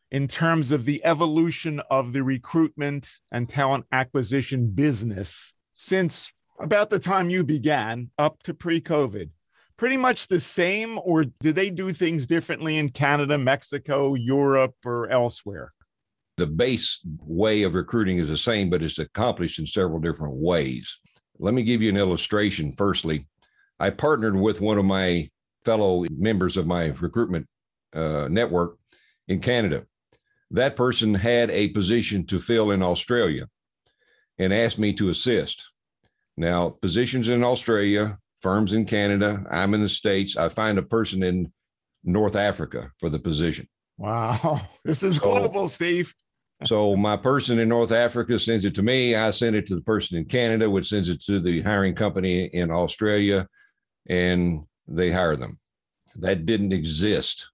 in 0.10 0.28
terms 0.28 0.72
of 0.72 0.86
the 0.86 1.06
evolution 1.06 1.80
of 1.92 2.14
the 2.14 2.24
recruitment 2.24 3.08
and 3.32 3.48
talent 3.48 3.86
acquisition 3.92 4.72
business 4.72 5.54
since 5.74 6.34
about 6.60 6.90
the 6.90 6.98
time 6.98 7.30
you 7.30 7.44
began 7.44 8.10
up 8.18 8.42
to 8.42 8.56
pre 8.56 8.82
COVID 8.82 9.30
pretty 9.78 9.98
much 9.98 10.28
the 10.28 10.40
same, 10.40 11.00
or 11.04 11.26
do 11.42 11.52
they 11.52 11.70
do 11.70 11.92
things 11.92 12.26
differently 12.26 12.78
in 12.78 12.90
Canada, 12.90 13.38
Mexico, 13.38 14.16
Europe, 14.16 14.76
or 14.84 15.08
elsewhere? 15.10 15.72
The 16.38 16.48
base 16.48 17.02
way 17.20 17.62
of 17.64 17.76
recruiting 17.76 18.18
is 18.18 18.30
the 18.30 18.38
same, 18.38 18.70
but 18.72 18.82
it's 18.82 18.98
accomplished 18.98 19.60
in 19.60 19.68
several 19.68 20.00
different 20.00 20.36
ways. 20.36 21.00
Let 21.38 21.54
me 21.54 21.62
give 21.62 21.84
you 21.84 21.90
an 21.90 21.98
illustration. 21.98 22.72
Firstly, 22.72 23.28
I 23.80 23.92
partnered 23.92 24.36
with 24.36 24.60
one 24.60 24.80
of 24.80 24.86
my 24.86 25.30
fellow 25.66 26.06
members 26.12 26.58
of 26.58 26.66
my 26.66 26.86
recruitment 27.00 27.48
uh, 27.94 28.28
network 28.30 28.78
in 29.28 29.40
Canada. 29.40 29.86
That 30.52 30.76
person 30.76 31.14
had 31.14 31.50
a 31.50 31.70
position 31.70 32.26
to 32.28 32.40
fill 32.40 32.72
in 32.72 32.84
Australia 32.84 33.48
and 34.38 34.54
asked 34.54 34.80
me 34.80 34.94
to 34.94 35.10
assist. 35.10 35.64
Now, 36.38 36.70
positions 36.70 37.30
in 37.30 37.44
Australia 37.44 38.18
firms 38.42 38.74
in 38.74 38.86
Canada. 38.86 39.46
I'm 39.50 39.74
in 39.74 39.82
the 39.82 39.90
States. 39.90 40.36
I 40.36 40.50
find 40.50 40.78
a 40.78 40.84
person 40.84 41.24
in 41.24 41.52
North 42.04 42.36
Africa 42.36 42.92
for 43.00 43.10
the 43.10 43.20
position. 43.20 43.68
Wow. 43.98 44.62
This 44.84 45.04
is 45.04 45.18
so, 45.18 45.22
global, 45.22 45.70
Steve. 45.70 46.14
so 46.66 46.96
my 46.96 47.16
person 47.16 47.60
in 47.60 47.70
North 47.70 47.92
Africa 47.92 48.40
sends 48.40 48.66
it 48.66 48.74
to 48.76 48.82
me. 48.82 49.16
I 49.16 49.30
send 49.30 49.56
it 49.56 49.68
to 49.68 49.76
the 49.76 49.82
person 49.82 50.18
in 50.18 50.26
Canada, 50.26 50.68
which 50.70 50.90
sends 50.90 51.08
it 51.08 51.22
to 51.26 51.40
the 51.40 51.62
hiring 51.62 51.94
company 51.94 52.46
in 52.46 52.72
Australia, 52.72 53.48
and 54.10 54.64
they 54.88 55.12
hire 55.12 55.36
them. 55.36 55.60
That 56.16 56.48
didn't 56.48 56.74
exist. 56.74 57.51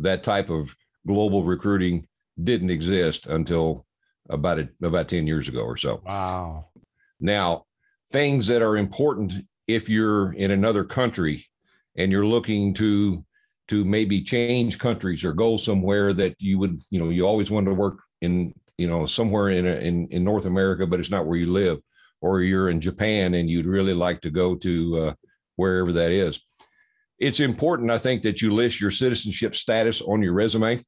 That 0.00 0.22
type 0.22 0.50
of 0.50 0.74
global 1.06 1.44
recruiting 1.44 2.06
didn't 2.42 2.70
exist 2.70 3.26
until 3.26 3.86
about 4.28 4.58
a, 4.58 4.68
about 4.82 5.08
10 5.08 5.26
years 5.26 5.48
ago 5.48 5.62
or 5.62 5.76
so. 5.76 6.02
Wow. 6.04 6.66
Now, 7.20 7.64
things 8.10 8.46
that 8.48 8.62
are 8.62 8.76
important 8.76 9.32
if 9.66 9.88
you're 9.88 10.32
in 10.32 10.50
another 10.50 10.84
country 10.84 11.46
and 11.96 12.10
you're 12.10 12.26
looking 12.26 12.74
to 12.74 13.24
to 13.68 13.84
maybe 13.84 14.20
change 14.20 14.80
countries 14.80 15.24
or 15.24 15.32
go 15.32 15.56
somewhere 15.56 16.12
that 16.12 16.34
you 16.40 16.58
would, 16.58 16.76
you 16.90 16.98
know, 16.98 17.10
you 17.10 17.24
always 17.24 17.52
wanted 17.52 17.70
to 17.70 17.74
work 17.74 18.00
in, 18.20 18.52
you 18.78 18.88
know, 18.88 19.06
somewhere 19.06 19.50
in 19.50 19.64
in, 19.64 20.08
in 20.08 20.24
North 20.24 20.44
America, 20.44 20.86
but 20.86 20.98
it's 20.98 21.10
not 21.10 21.26
where 21.26 21.38
you 21.38 21.52
live, 21.52 21.78
or 22.20 22.40
you're 22.40 22.70
in 22.70 22.80
Japan 22.80 23.34
and 23.34 23.48
you'd 23.48 23.66
really 23.66 23.94
like 23.94 24.20
to 24.22 24.30
go 24.30 24.56
to 24.56 24.98
uh, 24.98 25.14
wherever 25.56 25.92
that 25.92 26.10
is. 26.10 26.40
It's 27.20 27.40
important, 27.40 27.90
I 27.90 27.98
think, 27.98 28.22
that 28.22 28.40
you 28.40 28.52
list 28.52 28.80
your 28.80 28.90
citizenship 28.90 29.54
status 29.54 30.00
on 30.00 30.22
your 30.22 30.32
resume 30.32 30.80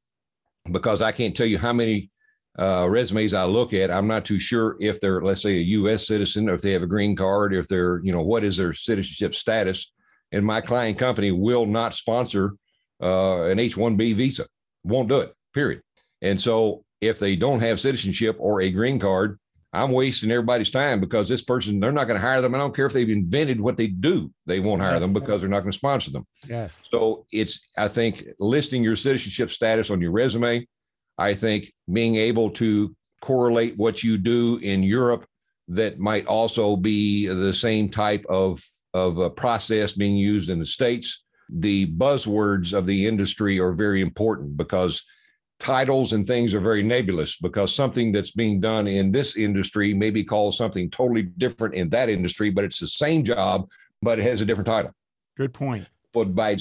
because 0.71 1.03
I 1.03 1.13
can't 1.13 1.37
tell 1.37 1.47
you 1.47 1.59
how 1.59 1.75
many 1.75 2.11
uh, 2.59 2.87
resumes 2.89 3.35
I 3.35 3.45
look 3.45 3.73
at, 3.73 3.91
I'm 3.91 4.07
not 4.07 4.25
too 4.25 4.39
sure 4.39 4.77
if 4.81 5.01
they're, 5.01 5.23
let's 5.23 5.43
say, 5.43 5.57
a 5.57 5.63
U.S. 5.63 6.07
citizen, 6.07 6.49
or 6.49 6.55
if 6.55 6.63
they 6.63 6.73
have 6.73 6.83
a 6.83 6.87
green 6.87 7.17
card, 7.17 7.55
if 7.55 7.69
they're, 7.69 8.01
you 8.03 8.13
know, 8.13 8.23
what 8.23 8.45
is 8.45 8.57
their 8.57 8.73
citizenship 8.73 9.35
status. 9.35 9.93
And 10.33 10.45
my 10.45 10.61
client 10.61 10.99
company 10.99 11.31
will 11.31 11.67
not 11.67 11.95
sponsor 11.95 12.55
uh, 13.03 13.45
an 13.45 13.59
H-1B 13.59 14.17
visa, 14.17 14.47
won't 14.85 15.09
do 15.09 15.21
it. 15.21 15.35
Period. 15.53 15.83
And 16.23 16.41
so, 16.41 16.85
if 17.01 17.19
they 17.19 17.35
don't 17.35 17.61
have 17.61 17.81
citizenship 17.81 18.37
or 18.39 18.63
a 18.63 18.71
green 18.71 19.01
card, 19.01 19.39
I'm 19.73 19.91
wasting 19.91 20.31
everybody's 20.31 20.71
time 20.71 21.01
because 21.01 21.29
this 21.29 21.43
person, 21.43 21.81
they're 21.81 21.93
not 21.93 22.07
going 22.07 22.21
to 22.21 22.27
hire 22.27 22.43
them. 22.43 22.55
I 22.55 22.59
don't 22.59 22.77
care 22.77 22.87
if 22.87 22.93
they've 22.93 23.09
invented 23.09 23.61
what 23.61 23.77
they 23.77 23.87
do, 23.87 24.31
they 24.47 24.61
won't 24.61 24.83
hire 24.83 25.01
them 25.01 25.15
because 25.15 25.41
they're 25.41 25.51
not 25.51 25.61
going 25.61 25.73
to 25.73 25.79
sponsor 25.79 26.11
them. 26.11 26.27
Yes. 26.47 26.87
So 26.91 27.27
it's, 27.33 27.61
I 27.79 27.89
think, 27.89 28.25
listing 28.39 28.85
your 28.85 28.97
citizenship 28.97 29.51
status 29.51 29.91
on 29.91 30.01
your 30.01 30.13
resume 30.13 30.67
I 31.19 31.35
think 31.35 31.73
being 31.93 32.17
able 32.17 32.51
to 32.51 32.95
correlate 33.21 33.77
what 33.77 34.03
you 34.03 34.19
do 34.19 34.59
in 34.59 34.83
Europe 34.83 35.27
that 35.69 35.99
might 35.99 36.27
also 36.27 36.77
be 36.77 37.27
the 37.27 37.53
same 37.53 37.89
type 37.89 38.25
of, 38.29 38.63
of 38.95 39.19
a 39.19 39.31
process 39.31 39.93
being 39.93 40.17
used 40.17 40.51
in 40.51 40.59
the 40.59 40.67
States. 40.67 41.25
The 41.49 41.87
buzzwords 41.93 42.77
of 42.77 42.87
the 42.87 43.07
industry 43.07 43.59
are 43.61 43.73
very 43.73 44.01
important 44.01 44.57
because 44.57 45.03
titles 45.63 46.13
and 46.13 46.27
things 46.27 46.55
are 46.55 46.61
very 46.61 46.83
nebulous 46.83 47.37
because 47.37 47.75
something 47.75 48.13
that's 48.13 48.33
being 48.33 48.61
done 48.61 48.87
in 48.87 49.13
this 49.13 49.37
industry 49.37 49.95
may 49.95 50.11
be 50.11 50.25
called 50.25 50.55
something 50.55 50.91
totally 50.91 51.23
different 51.23 51.75
in 51.75 51.89
that 51.91 52.09
industry, 52.09 52.51
but 52.51 52.65
it's 52.65 52.81
the 52.81 52.87
same 52.87 53.25
job, 53.25 53.69
but 54.03 54.19
it 54.19 54.25
has 54.25 54.43
a 54.43 54.45
different 54.45 54.67
title. 54.67 54.93
Good 55.37 55.55
point. 55.55 55.87
But 56.13 56.35
by, 56.35 56.59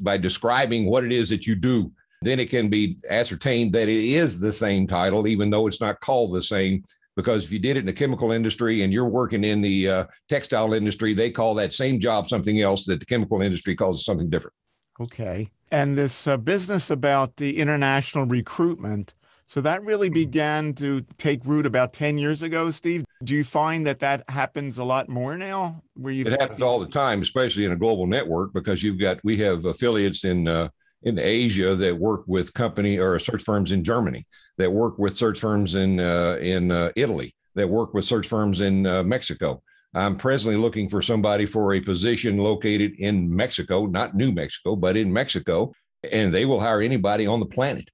by 0.00 0.16
describing 0.16 0.86
what 0.86 1.04
it 1.04 1.12
is 1.12 1.30
that 1.30 1.46
you 1.46 1.56
do 1.56 1.92
then 2.22 2.38
it 2.38 2.50
can 2.50 2.68
be 2.68 2.98
ascertained 3.10 3.72
that 3.72 3.88
it 3.88 4.04
is 4.04 4.40
the 4.40 4.52
same 4.52 4.86
title, 4.86 5.26
even 5.26 5.50
though 5.50 5.66
it's 5.66 5.80
not 5.80 6.00
called 6.00 6.32
the 6.32 6.42
same. 6.42 6.84
Because 7.14 7.44
if 7.44 7.52
you 7.52 7.58
did 7.58 7.76
it 7.76 7.80
in 7.80 7.86
the 7.86 7.92
chemical 7.92 8.32
industry 8.32 8.82
and 8.82 8.92
you're 8.92 9.08
working 9.08 9.44
in 9.44 9.60
the 9.60 9.88
uh, 9.88 10.04
textile 10.30 10.72
industry, 10.72 11.12
they 11.12 11.30
call 11.30 11.54
that 11.56 11.72
same 11.72 12.00
job 12.00 12.26
something 12.26 12.60
else 12.62 12.86
that 12.86 13.00
the 13.00 13.06
chemical 13.06 13.42
industry 13.42 13.76
calls 13.76 14.04
something 14.04 14.30
different. 14.30 14.54
Okay. 14.98 15.50
And 15.72 15.96
this 15.96 16.26
uh, 16.26 16.36
business 16.36 16.90
about 16.90 17.38
the 17.38 17.56
international 17.56 18.26
recruitment, 18.26 19.14
so 19.46 19.62
that 19.62 19.82
really 19.82 20.08
mm-hmm. 20.08 20.14
began 20.14 20.74
to 20.74 21.00
take 21.16 21.44
root 21.46 21.64
about 21.64 21.94
10 21.94 22.18
years 22.18 22.42
ago, 22.42 22.70
Steve. 22.70 23.06
Do 23.24 23.34
you 23.34 23.42
find 23.42 23.86
that 23.86 23.98
that 24.00 24.22
happens 24.28 24.76
a 24.76 24.84
lot 24.84 25.08
more 25.08 25.38
now? 25.38 25.82
Where 25.94 26.12
you 26.12 26.26
It 26.26 26.38
happens 26.38 26.60
all 26.60 26.78
the 26.78 26.88
time, 26.88 27.22
especially 27.22 27.64
in 27.64 27.72
a 27.72 27.76
global 27.76 28.06
network, 28.06 28.52
because 28.52 28.82
you've 28.82 28.98
got, 28.98 29.18
we 29.24 29.38
have 29.38 29.64
affiliates 29.64 30.24
in 30.24 30.46
uh, 30.46 30.68
in 31.04 31.18
Asia 31.18 31.74
that 31.74 31.98
work 31.98 32.22
with 32.26 32.54
company 32.54 32.98
or 32.98 33.18
search 33.18 33.42
firms 33.42 33.72
in 33.72 33.82
Germany, 33.82 34.26
that 34.58 34.70
work 34.70 34.98
with 34.98 35.16
search 35.16 35.40
firms 35.40 35.74
in 35.74 35.98
uh, 36.00 36.36
in 36.40 36.70
uh, 36.70 36.92
Italy, 36.96 37.34
that 37.54 37.68
work 37.68 37.94
with 37.94 38.04
search 38.04 38.28
firms 38.28 38.60
in 38.60 38.86
uh, 38.86 39.02
Mexico. 39.02 39.62
I'm 39.94 40.16
presently 40.16 40.56
looking 40.56 40.88
for 40.88 41.02
somebody 41.02 41.44
for 41.44 41.74
a 41.74 41.80
position 41.80 42.38
located 42.38 42.94
in 42.98 43.34
Mexico, 43.34 43.86
not 43.86 44.16
New 44.16 44.32
Mexico, 44.32 44.74
but 44.74 44.96
in 44.96 45.12
Mexico, 45.12 45.72
and 46.10 46.32
they 46.32 46.46
will 46.46 46.60
hire 46.60 46.80
anybody 46.80 47.26
on 47.26 47.40
the 47.40 47.46
planet, 47.46 47.90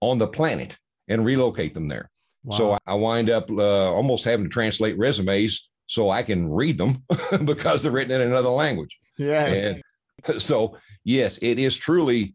on 0.00 0.18
the 0.18 0.26
planet, 0.26 0.76
and 1.06 1.24
relocate 1.24 1.74
them 1.74 1.88
there. 1.88 2.10
Wow. 2.44 2.56
So 2.56 2.78
I 2.86 2.94
wind 2.94 3.30
up 3.30 3.50
uh, 3.50 3.92
almost 3.92 4.24
having 4.24 4.46
to 4.46 4.50
translate 4.50 4.98
resumes 4.98 5.68
so 5.86 6.10
I 6.10 6.22
can 6.22 6.50
read 6.50 6.78
them 6.78 7.04
because 7.44 7.82
they're 7.82 7.92
written 7.92 8.20
in 8.20 8.28
another 8.28 8.50
language. 8.50 8.98
Yeah. 9.16 9.46
And 9.46 9.82
so 10.42 10.76
yes, 11.04 11.38
it 11.40 11.58
is 11.58 11.76
truly 11.76 12.34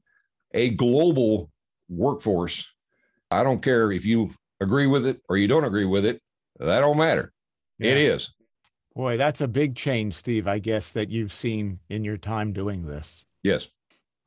a 0.54 0.70
global 0.70 1.50
workforce. 1.90 2.68
I 3.32 3.44
don't 3.44 3.62
care 3.62 3.92
if 3.92 4.06
you 4.06 4.32
agree 4.60 4.88
with 4.88 5.06
it 5.06 5.22
or 5.28 5.38
you 5.38 5.48
don't 5.48 5.66
agree 5.66 5.86
with 5.86 6.06
it. 6.06 6.22
That 6.60 6.82
don't 6.82 6.98
matter. 6.98 7.32
Yeah. 7.80 7.92
It 7.92 7.98
is. 7.98 8.34
Boy, 8.96 9.18
that's 9.18 9.42
a 9.42 9.48
big 9.48 9.76
change, 9.76 10.16
Steve, 10.16 10.48
I 10.48 10.60
guess, 10.60 10.92
that 10.92 11.10
you've 11.10 11.32
seen 11.32 11.80
in 11.90 12.04
your 12.04 12.18
time 12.18 12.54
doing 12.54 12.86
this. 12.86 13.26
Yes. 13.42 13.68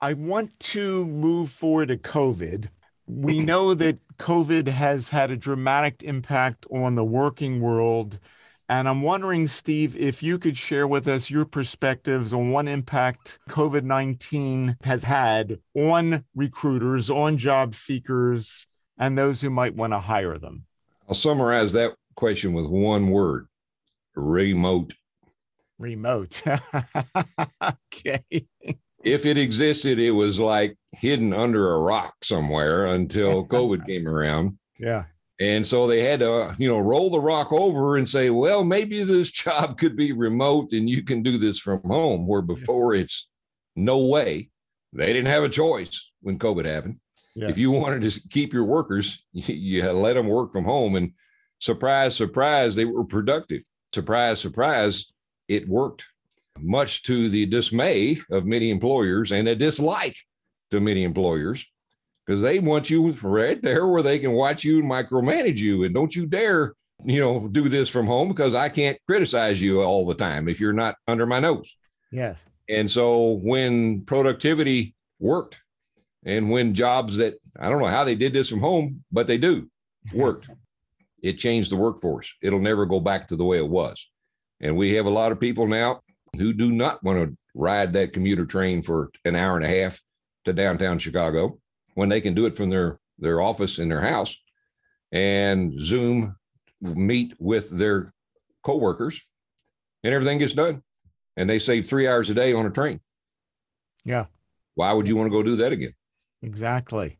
I 0.00 0.14
want 0.14 0.58
to 0.60 1.06
move 1.06 1.50
forward 1.50 1.88
to 1.88 1.96
COVID. 1.96 2.68
We 3.06 3.38
know 3.38 3.74
that 3.74 3.98
COVID 4.18 4.68
has 4.68 5.10
had 5.10 5.30
a 5.30 5.36
dramatic 5.36 6.02
impact 6.02 6.66
on 6.72 6.96
the 6.96 7.04
working 7.04 7.60
world 7.60 8.18
and 8.68 8.88
I'm 8.88 9.02
wondering, 9.02 9.46
Steve, 9.46 9.96
if 9.96 10.22
you 10.22 10.38
could 10.38 10.56
share 10.56 10.88
with 10.88 11.06
us 11.06 11.30
your 11.30 11.44
perspectives 11.44 12.32
on 12.32 12.50
what 12.50 12.66
impact 12.66 13.38
COVID 13.48 13.84
19 13.84 14.78
has 14.82 15.04
had 15.04 15.60
on 15.74 16.24
recruiters, 16.34 17.08
on 17.08 17.38
job 17.38 17.76
seekers, 17.76 18.66
and 18.98 19.16
those 19.16 19.40
who 19.40 19.50
might 19.50 19.76
want 19.76 19.92
to 19.92 20.00
hire 20.00 20.38
them. 20.38 20.64
I'll 21.08 21.14
summarize 21.14 21.72
that 21.74 21.94
question 22.16 22.54
with 22.54 22.66
one 22.66 23.10
word 23.10 23.46
remote. 24.16 24.94
Remote. 25.78 26.42
okay. 27.92 28.24
If 29.04 29.24
it 29.24 29.38
existed, 29.38 30.00
it 30.00 30.10
was 30.10 30.40
like 30.40 30.76
hidden 30.92 31.32
under 31.32 31.74
a 31.74 31.78
rock 31.78 32.14
somewhere 32.24 32.86
until 32.86 33.46
COVID 33.48 33.86
came 33.86 34.08
around. 34.08 34.58
Yeah. 34.78 35.04
And 35.38 35.66
so 35.66 35.86
they 35.86 36.00
had 36.00 36.20
to, 36.20 36.54
you 36.58 36.68
know, 36.68 36.78
roll 36.78 37.10
the 37.10 37.20
rock 37.20 37.52
over 37.52 37.98
and 37.98 38.08
say, 38.08 38.30
well, 38.30 38.64
maybe 38.64 39.04
this 39.04 39.30
job 39.44 39.78
could 39.78 39.96
be 39.96 40.12
remote 40.12 40.72
and 40.72 40.88
you 40.88 41.04
can 41.04 41.22
do 41.22 41.38
this 41.38 41.58
from 41.58 41.82
home, 41.84 42.26
where 42.26 42.42
before 42.42 42.94
it's 42.94 43.28
no 43.76 44.06
way. 44.06 44.50
They 44.92 45.12
didn't 45.12 45.26
have 45.26 45.42
a 45.42 45.48
choice 45.50 46.10
when 46.22 46.38
COVID 46.38 46.64
happened. 46.64 47.00
Yeah. 47.34 47.48
If 47.48 47.58
you 47.58 47.70
wanted 47.70 48.10
to 48.10 48.28
keep 48.30 48.54
your 48.54 48.64
workers, 48.64 49.22
you, 49.32 49.54
you 49.54 49.90
let 49.92 50.14
them 50.14 50.26
work 50.26 50.52
from 50.52 50.64
home. 50.64 50.96
And 50.96 51.12
surprise, 51.58 52.16
surprise, 52.16 52.74
they 52.74 52.86
were 52.86 53.04
productive. 53.04 53.62
Surprise, 53.92 54.40
surprise, 54.40 55.12
it 55.48 55.68
worked, 55.68 56.06
much 56.58 57.02
to 57.04 57.28
the 57.28 57.46
dismay 57.46 58.18
of 58.30 58.46
many 58.46 58.70
employers 58.70 59.32
and 59.32 59.46
a 59.48 59.54
dislike 59.54 60.16
to 60.70 60.80
many 60.80 61.04
employers 61.04 61.64
because 62.26 62.42
they 62.42 62.58
want 62.58 62.90
you 62.90 63.12
right 63.22 63.62
there 63.62 63.86
where 63.86 64.02
they 64.02 64.18
can 64.18 64.32
watch 64.32 64.64
you 64.64 64.78
and 64.78 64.90
micromanage 64.90 65.58
you. 65.58 65.84
And 65.84 65.94
don't 65.94 66.14
you 66.14 66.26
dare, 66.26 66.74
you 67.04 67.20
know, 67.20 67.46
do 67.48 67.68
this 67.68 67.88
from 67.88 68.06
home 68.06 68.28
because 68.28 68.54
I 68.54 68.68
can't 68.68 68.98
criticize 69.06 69.60
you 69.62 69.82
all 69.82 70.04
the 70.06 70.14
time 70.14 70.48
if 70.48 70.60
you're 70.60 70.72
not 70.72 70.96
under 71.06 71.26
my 71.26 71.38
nose. 71.38 71.76
Yes. 72.10 72.42
And 72.68 72.90
so 72.90 73.38
when 73.42 74.02
productivity 74.02 74.94
worked 75.20 75.60
and 76.24 76.50
when 76.50 76.74
jobs 76.74 77.16
that 77.18 77.34
I 77.58 77.68
don't 77.68 77.80
know 77.80 77.86
how 77.86 78.04
they 78.04 78.16
did 78.16 78.32
this 78.32 78.48
from 78.48 78.60
home, 78.60 79.04
but 79.12 79.26
they 79.26 79.38
do 79.38 79.70
worked, 80.12 80.48
it 81.22 81.38
changed 81.38 81.70
the 81.70 81.76
workforce. 81.76 82.32
It'll 82.42 82.60
never 82.60 82.86
go 82.86 83.00
back 83.00 83.28
to 83.28 83.36
the 83.36 83.44
way 83.44 83.58
it 83.58 83.68
was. 83.68 84.08
And 84.60 84.76
we 84.76 84.94
have 84.94 85.06
a 85.06 85.10
lot 85.10 85.32
of 85.32 85.40
people 85.40 85.66
now 85.66 86.00
who 86.36 86.52
do 86.52 86.70
not 86.70 87.02
want 87.02 87.18
to 87.18 87.36
ride 87.54 87.92
that 87.94 88.12
commuter 88.12 88.44
train 88.44 88.82
for 88.82 89.10
an 89.24 89.34
hour 89.34 89.56
and 89.56 89.64
a 89.64 89.68
half 89.68 90.00
to 90.44 90.52
downtown 90.52 90.98
Chicago 90.98 91.58
when 91.94 92.08
they 92.08 92.20
can 92.20 92.34
do 92.34 92.46
it 92.46 92.56
from 92.56 92.70
their 92.70 92.98
their 93.18 93.40
office 93.40 93.78
in 93.78 93.88
their 93.88 94.02
house 94.02 94.36
and 95.10 95.80
Zoom 95.80 96.36
meet 96.80 97.34
with 97.38 97.70
their 97.70 98.12
coworkers 98.62 99.20
and 100.04 100.14
everything 100.14 100.38
gets 100.38 100.52
done. 100.52 100.82
And 101.36 101.48
they 101.48 101.58
save 101.58 101.86
three 101.86 102.08
hours 102.08 102.30
a 102.30 102.34
day 102.34 102.52
on 102.52 102.66
a 102.66 102.70
train. 102.70 103.00
Yeah. 104.04 104.26
Why 104.74 104.92
would 104.92 105.08
you 105.08 105.16
want 105.16 105.30
to 105.30 105.36
go 105.36 105.42
do 105.42 105.56
that 105.56 105.72
again? 105.72 105.94
Exactly. 106.42 107.18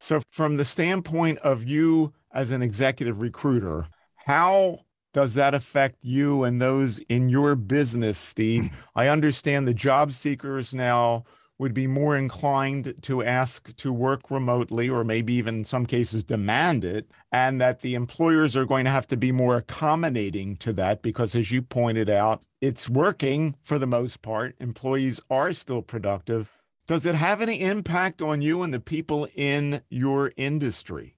So, 0.00 0.20
from 0.30 0.56
the 0.56 0.64
standpoint 0.64 1.38
of 1.38 1.64
you 1.64 2.12
as 2.34 2.50
an 2.50 2.60
executive 2.60 3.20
recruiter, 3.20 3.86
how 4.16 4.80
does 5.14 5.34
that 5.34 5.54
affect 5.54 5.98
you 6.02 6.42
and 6.42 6.60
those 6.60 6.98
in 7.08 7.28
your 7.28 7.54
business, 7.54 8.18
Steve? 8.18 8.68
I 8.96 9.06
understand 9.08 9.66
the 9.66 9.74
job 9.74 10.12
seekers 10.12 10.74
now 10.74 11.24
would 11.56 11.72
be 11.72 11.86
more 11.86 12.16
inclined 12.16 12.94
to 13.02 13.22
ask 13.22 13.74
to 13.76 13.92
work 13.92 14.28
remotely 14.28 14.88
or 14.88 15.04
maybe 15.04 15.34
even 15.34 15.58
in 15.58 15.64
some 15.64 15.86
cases 15.86 16.24
demand 16.24 16.84
it 16.84 17.08
and 17.30 17.60
that 17.60 17.80
the 17.80 17.94
employers 17.94 18.56
are 18.56 18.64
going 18.64 18.84
to 18.84 18.90
have 18.90 19.06
to 19.06 19.16
be 19.16 19.30
more 19.30 19.56
accommodating 19.56 20.56
to 20.56 20.72
that 20.72 21.00
because 21.00 21.36
as 21.36 21.52
you 21.52 21.62
pointed 21.62 22.10
out 22.10 22.42
it's 22.60 22.90
working 22.90 23.54
for 23.62 23.78
the 23.78 23.86
most 23.86 24.20
part. 24.20 24.56
Employees 24.58 25.20
are 25.30 25.52
still 25.52 25.82
productive. 25.82 26.50
Does 26.88 27.06
it 27.06 27.14
have 27.14 27.40
any 27.40 27.60
impact 27.60 28.20
on 28.20 28.42
you 28.42 28.62
and 28.62 28.74
the 28.74 28.80
people 28.80 29.28
in 29.36 29.80
your 29.90 30.32
industry 30.36 31.14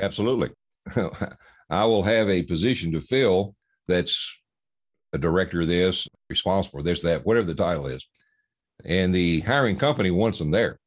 absolutely 0.00 0.50
i 1.70 1.84
will 1.84 2.02
have 2.02 2.28
a 2.28 2.42
position 2.42 2.92
to 2.92 3.00
fill 3.00 3.54
that's 3.88 4.36
a 5.12 5.18
director 5.18 5.62
of 5.62 5.68
this 5.68 6.08
responsible 6.28 6.78
for 6.78 6.82
this 6.82 7.02
that 7.02 7.26
whatever 7.26 7.46
the 7.46 7.54
title 7.54 7.86
is 7.86 8.06
and 8.84 9.14
the 9.14 9.40
hiring 9.40 9.76
company 9.76 10.10
wants 10.10 10.38
them 10.38 10.50
there. 10.50 10.78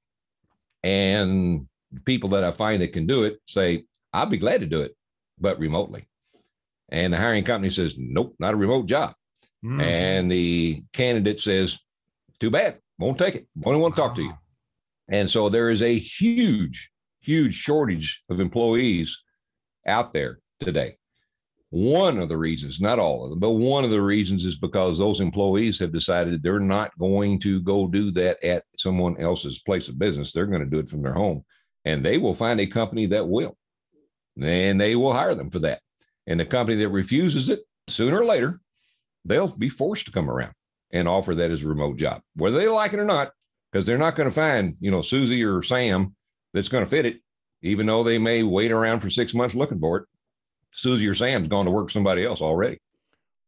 And 0.83 1.67
people 2.05 2.29
that 2.29 2.43
I 2.43 2.51
find 2.51 2.81
that 2.81 2.93
can 2.93 3.05
do 3.05 3.23
it 3.23 3.39
say, 3.47 3.85
I'll 4.11 4.25
be 4.25 4.37
glad 4.37 4.61
to 4.61 4.67
do 4.67 4.81
it, 4.81 4.95
but 5.39 5.59
remotely. 5.59 6.07
And 6.89 7.13
the 7.13 7.17
hiring 7.17 7.43
company 7.43 7.69
says, 7.69 7.95
nope, 7.97 8.35
not 8.39 8.53
a 8.53 8.57
remote 8.57 8.85
job. 8.87 9.13
Mm-hmm. 9.63 9.81
And 9.81 10.31
the 10.31 10.83
candidate 10.93 11.39
says, 11.39 11.79
too 12.39 12.51
bad, 12.51 12.79
won't 12.99 13.17
take 13.17 13.35
it. 13.35 13.47
Only 13.63 13.79
want 13.79 13.95
to 13.95 14.01
talk 14.01 14.15
to 14.15 14.23
you. 14.23 14.33
And 15.07 15.29
so 15.29 15.49
there 15.49 15.69
is 15.69 15.81
a 15.81 15.97
huge, 15.97 16.91
huge 17.23 17.53
shortage 17.53 18.21
of 18.29 18.39
employees 18.39 19.23
out 19.87 20.13
there 20.13 20.39
today. 20.59 20.97
One 21.69 22.19
of 22.19 22.29
the 22.29 22.37
reasons, 22.37 22.79
not 22.79 22.99
all 22.99 23.23
of 23.23 23.31
them, 23.31 23.39
but 23.39 23.51
one 23.51 23.83
of 23.83 23.89
the 23.89 24.01
reasons 24.01 24.45
is 24.45 24.59
because 24.59 24.97
those 24.97 25.21
employees 25.21 25.79
have 25.79 25.91
decided 25.91 26.43
they're 26.43 26.59
not 26.59 26.95
going 26.99 27.39
to 27.39 27.61
go 27.61 27.87
do 27.87 28.11
that 28.11 28.43
at 28.43 28.63
someone 28.77 29.19
else's 29.19 29.59
place 29.59 29.87
of 29.89 29.97
business. 29.97 30.31
They're 30.31 30.45
going 30.45 30.63
to 30.63 30.69
do 30.69 30.79
it 30.79 30.89
from 30.89 31.01
their 31.01 31.13
home 31.13 31.43
and 31.85 32.05
they 32.05 32.17
will 32.17 32.33
find 32.33 32.59
a 32.59 32.67
company 32.67 33.07
that 33.07 33.27
will, 33.27 33.57
and 34.41 34.79
they 34.79 34.95
will 34.95 35.13
hire 35.13 35.35
them 35.35 35.49
for 35.49 35.59
that. 35.59 35.81
And 36.27 36.39
the 36.39 36.45
company 36.45 36.77
that 36.77 36.89
refuses 36.89 37.49
it, 37.49 37.61
sooner 37.87 38.19
or 38.19 38.25
later, 38.25 38.59
they'll 39.25 39.47
be 39.47 39.69
forced 39.69 40.05
to 40.05 40.11
come 40.11 40.29
around 40.29 40.53
and 40.91 41.07
offer 41.07 41.35
that 41.35 41.51
as 41.51 41.63
a 41.63 41.67
remote 41.67 41.97
job, 41.97 42.21
whether 42.35 42.57
they 42.57 42.67
like 42.67 42.93
it 42.93 42.99
or 42.99 43.05
not, 43.05 43.31
because 43.71 43.85
they're 43.85 43.97
not 43.97 44.15
going 44.15 44.29
to 44.29 44.35
find, 44.35 44.75
you 44.79 44.91
know, 44.91 45.01
Susie 45.01 45.43
or 45.43 45.61
Sam 45.63 46.15
that's 46.53 46.69
going 46.69 46.83
to 46.83 46.89
fit 46.89 47.05
it, 47.05 47.21
even 47.61 47.85
though 47.85 48.03
they 48.03 48.17
may 48.17 48.43
wait 48.43 48.71
around 48.71 48.99
for 48.99 49.09
six 49.09 49.33
months 49.33 49.55
looking 49.55 49.79
for 49.79 49.97
it 49.97 50.05
Susie 50.75 51.07
or 51.07 51.13
Sam's 51.13 51.47
gone 51.47 51.65
to 51.65 51.71
work 51.71 51.87
for 51.87 51.93
somebody 51.93 52.25
else 52.25 52.41
already. 52.41 52.79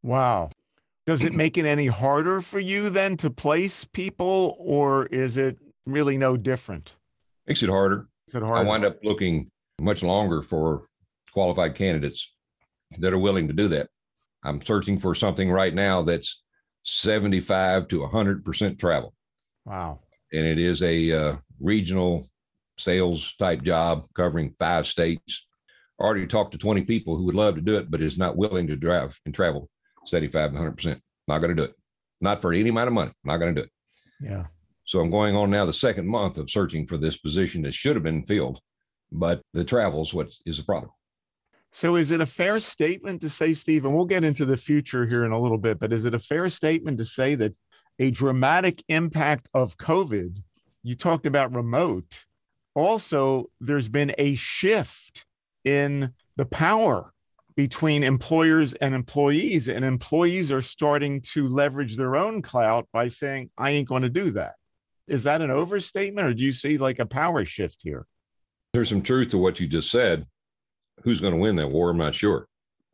Wow. 0.03 0.49
Does 1.05 1.23
it 1.23 1.33
make 1.33 1.57
it 1.57 1.65
any 1.65 1.87
harder 1.87 2.41
for 2.41 2.59
you 2.59 2.89
then 2.89 3.17
to 3.17 3.29
place 3.29 3.85
people, 3.85 4.55
or 4.59 5.05
is 5.07 5.37
it 5.37 5.57
really 5.85 6.17
no 6.17 6.35
different? 6.35 6.93
Makes 7.47 7.63
it 7.63 7.69
harder. 7.69 8.07
Makes 8.27 8.35
it 8.35 8.43
harder. 8.43 8.55
I 8.55 8.63
wind 8.63 8.85
up 8.85 8.97
looking 9.03 9.49
much 9.79 10.01
longer 10.01 10.41
for 10.41 10.87
qualified 11.31 11.75
candidates 11.75 12.33
that 12.97 13.13
are 13.13 13.19
willing 13.19 13.47
to 13.47 13.53
do 13.53 13.67
that. 13.67 13.89
I'm 14.43 14.61
searching 14.61 14.97
for 14.97 15.13
something 15.13 15.51
right 15.51 15.73
now 15.73 16.01
that's 16.01 16.41
75 16.83 17.87
to 17.89 17.99
100% 17.99 18.79
travel. 18.79 19.13
Wow. 19.65 19.99
And 20.33 20.45
it 20.45 20.59
is 20.59 20.81
a 20.81 21.11
uh, 21.11 21.35
regional 21.59 22.25
sales 22.77 23.33
type 23.37 23.61
job 23.61 24.05
covering 24.13 24.55
five 24.59 24.87
states 24.87 25.47
already 25.99 26.27
talked 26.27 26.51
to 26.51 26.57
20 26.57 26.83
people 26.83 27.15
who 27.15 27.23
would 27.23 27.35
love 27.35 27.55
to 27.55 27.61
do 27.61 27.75
it, 27.77 27.89
but 27.89 28.01
is 28.01 28.17
not 28.17 28.37
willing 28.37 28.67
to 28.67 28.75
drive 28.75 29.19
and 29.25 29.33
travel 29.33 29.69
75, 30.05 30.51
100%. 30.51 30.99
Not 31.27 31.39
going 31.39 31.55
to 31.55 31.61
do 31.61 31.69
it. 31.69 31.75
Not 32.21 32.41
for 32.41 32.53
any 32.53 32.69
amount 32.69 32.87
of 32.87 32.93
money. 32.93 33.11
Not 33.23 33.37
going 33.37 33.55
to 33.55 33.61
do 33.61 33.65
it. 33.65 33.71
Yeah. 34.19 34.45
So 34.85 34.99
I'm 34.99 35.09
going 35.09 35.35
on 35.35 35.49
now 35.49 35.65
the 35.65 35.73
second 35.73 36.07
month 36.07 36.37
of 36.37 36.49
searching 36.49 36.85
for 36.85 36.97
this 36.97 37.17
position 37.17 37.63
that 37.63 37.73
should 37.73 37.95
have 37.95 38.03
been 38.03 38.25
filled, 38.25 38.59
but 39.11 39.41
the 39.53 39.63
travel 39.63 40.03
is 40.03 40.13
what 40.13 40.29
is 40.45 40.57
the 40.57 40.63
problem. 40.63 40.91
So 41.71 41.95
is 41.95 42.11
it 42.11 42.21
a 42.21 42.25
fair 42.25 42.59
statement 42.59 43.21
to 43.21 43.29
say, 43.29 43.53
Steve, 43.53 43.83
and 43.83 43.95
we'll 43.95 44.05
get 44.05 44.23
into 44.23 44.45
the 44.45 44.55
future 44.55 45.05
here 45.05 45.25
in 45.25 45.31
a 45.31 45.39
little 45.39 45.57
bit, 45.57 45.79
but 45.79 45.91
is 45.91 46.05
it 46.05 46.13
a 46.13 46.19
fair 46.19 46.49
statement 46.49 46.97
to 46.99 47.05
say 47.05 47.35
that 47.35 47.53
a 47.99 48.11
dramatic 48.11 48.83
impact 48.87 49.49
of 49.53 49.77
COVID, 49.77 50.41
you 50.83 50.95
talked 50.95 51.25
about 51.25 51.53
remote, 51.55 52.24
also 52.75 53.49
there's 53.59 53.89
been 53.89 54.13
a 54.17 54.35
shift 54.35 55.25
in 55.63 56.13
the 56.35 56.45
power 56.45 57.11
between 57.55 58.03
employers 58.03 58.73
and 58.75 58.93
employees, 58.93 59.69
and 59.69 59.85
employees 59.85 60.51
are 60.51 60.61
starting 60.61 61.21
to 61.21 61.47
leverage 61.47 61.95
their 61.95 62.15
own 62.15 62.41
clout 62.41 62.87
by 62.91 63.07
saying, 63.07 63.49
I 63.57 63.71
ain't 63.71 63.87
going 63.87 64.03
to 64.03 64.09
do 64.09 64.31
that. 64.31 64.55
Is 65.07 65.23
that 65.23 65.41
an 65.41 65.51
overstatement, 65.51 66.27
or 66.27 66.33
do 66.33 66.43
you 66.43 66.51
see 66.51 66.77
like 66.77 66.99
a 66.99 67.05
power 67.05 67.45
shift 67.45 67.81
here? 67.83 68.05
There's 68.73 68.89
some 68.89 69.01
truth 69.01 69.29
to 69.29 69.37
what 69.37 69.59
you 69.59 69.67
just 69.67 69.89
said. 69.89 70.25
Who's 71.03 71.21
going 71.21 71.33
to 71.33 71.39
win 71.39 71.55
that 71.57 71.71
war? 71.71 71.89
I'm 71.89 71.97
not 71.97 72.15
sure. 72.15 72.47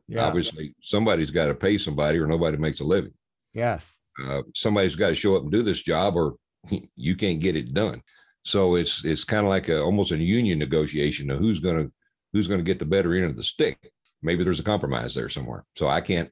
Yeah. 0.06 0.26
Obviously, 0.26 0.74
somebody's 0.80 1.30
got 1.30 1.46
to 1.46 1.54
pay 1.54 1.78
somebody, 1.78 2.18
or 2.18 2.26
nobody 2.26 2.56
makes 2.56 2.80
a 2.80 2.84
living. 2.84 3.14
Yes. 3.52 3.96
Uh, 4.22 4.42
somebody's 4.54 4.94
got 4.94 5.08
to 5.08 5.14
show 5.14 5.34
up 5.36 5.42
and 5.42 5.50
do 5.50 5.62
this 5.62 5.82
job, 5.82 6.16
or 6.16 6.36
you 6.96 7.16
can't 7.16 7.40
get 7.40 7.56
it 7.56 7.74
done. 7.74 8.02
So 8.44 8.74
it's 8.74 9.04
it's 9.04 9.24
kind 9.24 9.44
of 9.44 9.50
like 9.50 9.68
a, 9.68 9.80
almost 9.80 10.12
a 10.12 10.16
union 10.16 10.58
negotiation 10.58 11.30
of 11.30 11.38
who's 11.38 11.60
going 11.60 11.76
to 11.76 11.92
who's 12.32 12.48
going 12.48 12.60
to 12.60 12.64
get 12.64 12.78
the 12.78 12.84
better 12.84 13.14
end 13.14 13.26
of 13.26 13.36
the 13.36 13.42
stick. 13.42 13.92
Maybe 14.22 14.44
there's 14.44 14.60
a 14.60 14.64
compromise 14.64 15.14
there 15.14 15.28
somewhere. 15.28 15.64
So 15.76 15.88
I 15.88 16.00
can't 16.00 16.30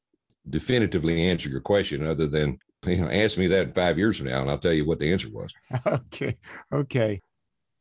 definitively 0.49 1.29
answer 1.29 1.49
your 1.49 1.61
question 1.61 2.07
other 2.07 2.27
than 2.27 2.59
you 2.87 2.97
know 2.97 3.11
ask 3.11 3.37
me 3.39 3.47
that 3.49 3.75
five 3.75 3.99
years 3.99 4.17
from 4.17 4.29
now 4.29 4.41
and 4.41 4.51
I'll 4.51 4.59
tell 4.59 4.73
you 4.73 4.87
what 4.87 4.99
the 4.99 5.13
answer 5.13 5.29
was. 5.31 5.53
Okay. 5.87 6.37
Okay. 6.73 7.21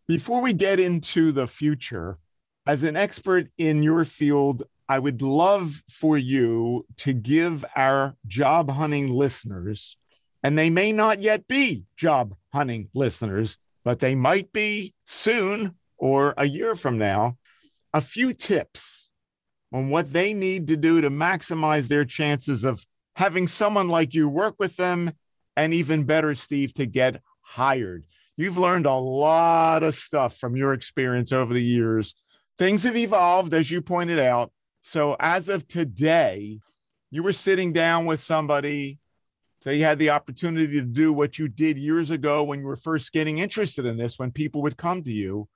Before 0.07 0.41
we 0.41 0.53
get 0.53 0.79
into 0.79 1.31
the 1.31 1.45
future, 1.45 2.17
as 2.65 2.83
an 2.83 2.95
expert 2.95 3.49
in 3.57 3.83
your 3.83 4.03
field, 4.05 4.63
I 4.87 4.97
would 4.97 5.21
love 5.21 5.83
for 5.87 6.17
you 6.17 6.85
to 6.97 7.13
give 7.13 7.63
our 7.75 8.15
job 8.25 8.71
hunting 8.71 9.11
listeners, 9.11 9.97
and 10.43 10.57
they 10.57 10.71
may 10.71 10.91
not 10.91 11.21
yet 11.21 11.47
be 11.47 11.85
job 11.95 12.33
hunting 12.51 12.89
listeners, 12.95 13.57
but 13.83 13.99
they 13.99 14.15
might 14.15 14.51
be 14.51 14.93
soon 15.05 15.75
or 15.97 16.33
a 16.37 16.45
year 16.45 16.75
from 16.75 16.97
now, 16.97 17.37
a 17.93 18.01
few 18.01 18.33
tips 18.33 19.09
on 19.71 19.89
what 19.89 20.11
they 20.11 20.33
need 20.33 20.67
to 20.67 20.77
do 20.77 21.01
to 21.01 21.09
maximize 21.09 21.87
their 21.87 22.05
chances 22.05 22.63
of 22.63 22.83
having 23.15 23.47
someone 23.47 23.89
like 23.89 24.13
you 24.13 24.27
work 24.27 24.55
with 24.59 24.75
them 24.77 25.11
and 25.55 25.73
even 25.73 26.05
better 26.05 26.33
steve 26.35 26.73
to 26.73 26.85
get 26.85 27.21
hired. 27.41 28.05
You've 28.37 28.57
learned 28.57 28.85
a 28.85 28.93
lot 28.93 29.83
of 29.83 29.95
stuff 29.95 30.37
from 30.37 30.55
your 30.55 30.73
experience 30.73 31.31
over 31.31 31.53
the 31.53 31.61
years. 31.61 32.15
Things 32.57 32.83
have 32.83 32.95
evolved 32.95 33.53
as 33.53 33.69
you 33.69 33.81
pointed 33.81 34.19
out. 34.19 34.51
So 34.81 35.17
as 35.19 35.49
of 35.49 35.67
today 35.67 36.59
you 37.11 37.23
were 37.23 37.33
sitting 37.33 37.73
down 37.73 38.05
with 38.05 38.19
somebody 38.19 38.99
so 39.61 39.71
you 39.71 39.83
had 39.83 39.99
the 39.99 40.09
opportunity 40.09 40.79
to 40.79 40.85
do 40.85 41.11
what 41.11 41.37
you 41.37 41.47
did 41.47 41.77
years 41.77 42.11
ago 42.11 42.43
when 42.43 42.59
you 42.59 42.67
were 42.67 42.75
first 42.75 43.11
getting 43.11 43.39
interested 43.39 43.85
in 43.85 43.97
this 43.97 44.17
when 44.17 44.31
people 44.31 44.61
would 44.61 44.77
come 44.77 45.03
to 45.03 45.11
you 45.11 45.47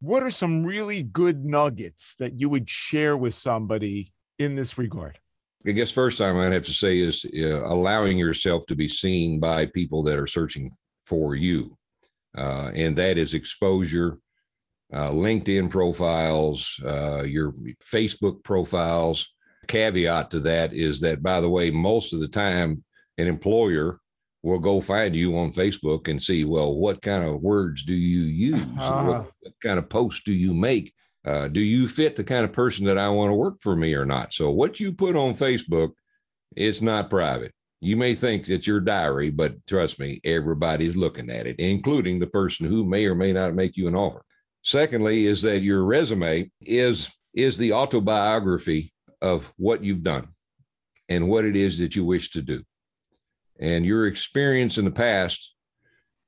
what 0.00 0.22
are 0.22 0.30
some 0.30 0.64
really 0.64 1.02
good 1.02 1.44
nuggets 1.44 2.14
that 2.18 2.40
you 2.40 2.48
would 2.48 2.68
share 2.68 3.16
with 3.16 3.34
somebody 3.34 4.12
in 4.38 4.56
this 4.56 4.78
regard? 4.78 5.18
I 5.66 5.72
guess 5.72 5.90
first 5.90 6.16
time 6.16 6.38
I'd 6.38 6.54
have 6.54 6.64
to 6.64 6.72
say 6.72 6.98
is 6.98 7.26
uh, 7.38 7.66
allowing 7.66 8.16
yourself 8.16 8.64
to 8.66 8.74
be 8.74 8.88
seen 8.88 9.38
by 9.38 9.66
people 9.66 10.02
that 10.04 10.18
are 10.18 10.26
searching 10.26 10.72
for 11.04 11.34
you. 11.34 11.76
Uh, 12.36 12.70
and 12.74 12.96
that 12.96 13.18
is 13.18 13.34
exposure, 13.34 14.18
uh, 14.92 15.10
LinkedIn 15.10 15.68
profiles, 15.68 16.80
uh, 16.86 17.22
your 17.24 17.52
Facebook 17.84 18.42
profiles. 18.42 19.28
Caveat 19.68 20.30
to 20.30 20.40
that 20.40 20.72
is 20.72 21.00
that, 21.00 21.22
by 21.22 21.40
the 21.40 21.50
way, 21.50 21.70
most 21.70 22.14
of 22.14 22.20
the 22.20 22.28
time, 22.28 22.82
an 23.20 23.28
employer 23.28 24.00
will 24.42 24.58
go 24.58 24.80
find 24.80 25.14
you 25.14 25.36
on 25.36 25.52
Facebook 25.52 26.08
and 26.08 26.22
see, 26.22 26.44
well, 26.44 26.74
what 26.74 27.02
kind 27.02 27.24
of 27.24 27.42
words 27.42 27.84
do 27.84 27.94
you 27.94 28.22
use? 28.22 28.62
Uh-huh. 28.78 29.04
What, 29.04 29.32
what, 29.40 29.54
kind 29.62 29.78
of 29.78 29.88
posts 29.88 30.22
do 30.22 30.32
you 30.32 30.54
make? 30.54 30.92
Uh, 31.26 31.48
do 31.48 31.60
you 31.60 31.86
fit 31.86 32.16
the 32.16 32.24
kind 32.24 32.44
of 32.44 32.52
person 32.52 32.86
that 32.86 32.96
I 32.96 33.08
want 33.10 33.30
to 33.30 33.34
work 33.34 33.60
for 33.60 33.76
me 33.76 33.92
or 33.94 34.06
not? 34.06 34.32
So, 34.32 34.50
what 34.50 34.80
you 34.80 34.92
put 34.92 35.16
on 35.16 35.34
Facebook, 35.34 35.90
it's 36.56 36.80
not 36.80 37.10
private. 37.10 37.52
You 37.82 37.96
may 37.96 38.14
think 38.14 38.48
it's 38.48 38.66
your 38.66 38.80
diary, 38.80 39.30
but 39.30 39.66
trust 39.66 39.98
me, 39.98 40.20
everybody's 40.24 40.96
looking 40.96 41.30
at 41.30 41.46
it, 41.46 41.58
including 41.58 42.18
the 42.18 42.26
person 42.26 42.66
who 42.66 42.84
may 42.84 43.04
or 43.06 43.14
may 43.14 43.32
not 43.32 43.54
make 43.54 43.76
you 43.76 43.88
an 43.88 43.94
offer. 43.94 44.22
Secondly, 44.62 45.26
is 45.26 45.42
that 45.42 45.60
your 45.60 45.84
resume 45.84 46.50
is 46.62 47.10
is 47.34 47.56
the 47.56 47.72
autobiography 47.72 48.92
of 49.22 49.52
what 49.56 49.84
you've 49.84 50.02
done 50.02 50.28
and 51.08 51.28
what 51.28 51.44
it 51.44 51.54
is 51.54 51.78
that 51.78 51.94
you 51.94 52.04
wish 52.04 52.30
to 52.30 52.42
do 52.42 52.62
and 53.60 53.84
your 53.84 54.06
experience 54.06 54.78
in 54.78 54.86
the 54.86 54.90
past 54.90 55.54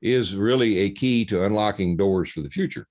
is 0.02 0.36
really 0.36 0.78
a 0.78 0.90
key 0.90 1.24
to 1.24 1.44
unlocking 1.44 1.96
doors 1.96 2.30
for 2.30 2.42
the 2.42 2.50
future. 2.50 2.86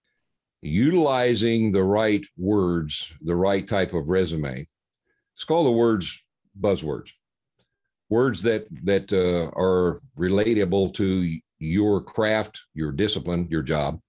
Utilizing 0.64 1.72
the 1.72 1.84
right 1.84 2.26
words, 2.38 3.12
the 3.22 3.36
right 3.36 3.68
type 3.68 3.94
of 3.94 4.10
resume. 4.10 4.68
Let's 5.36 5.44
call 5.46 5.64
the 5.64 5.72
words 5.72 6.22
buzzwords, 6.60 7.12
words 8.10 8.44
that 8.44 8.68
that 8.84 9.12
uh, 9.14 9.52
are 9.60 10.02
relatable 10.18 10.94
to 10.96 11.40
your 11.60 12.02
craft, 12.02 12.62
your 12.74 12.92
discipline, 12.92 13.48
your 13.50 13.64
job, 13.64 14.00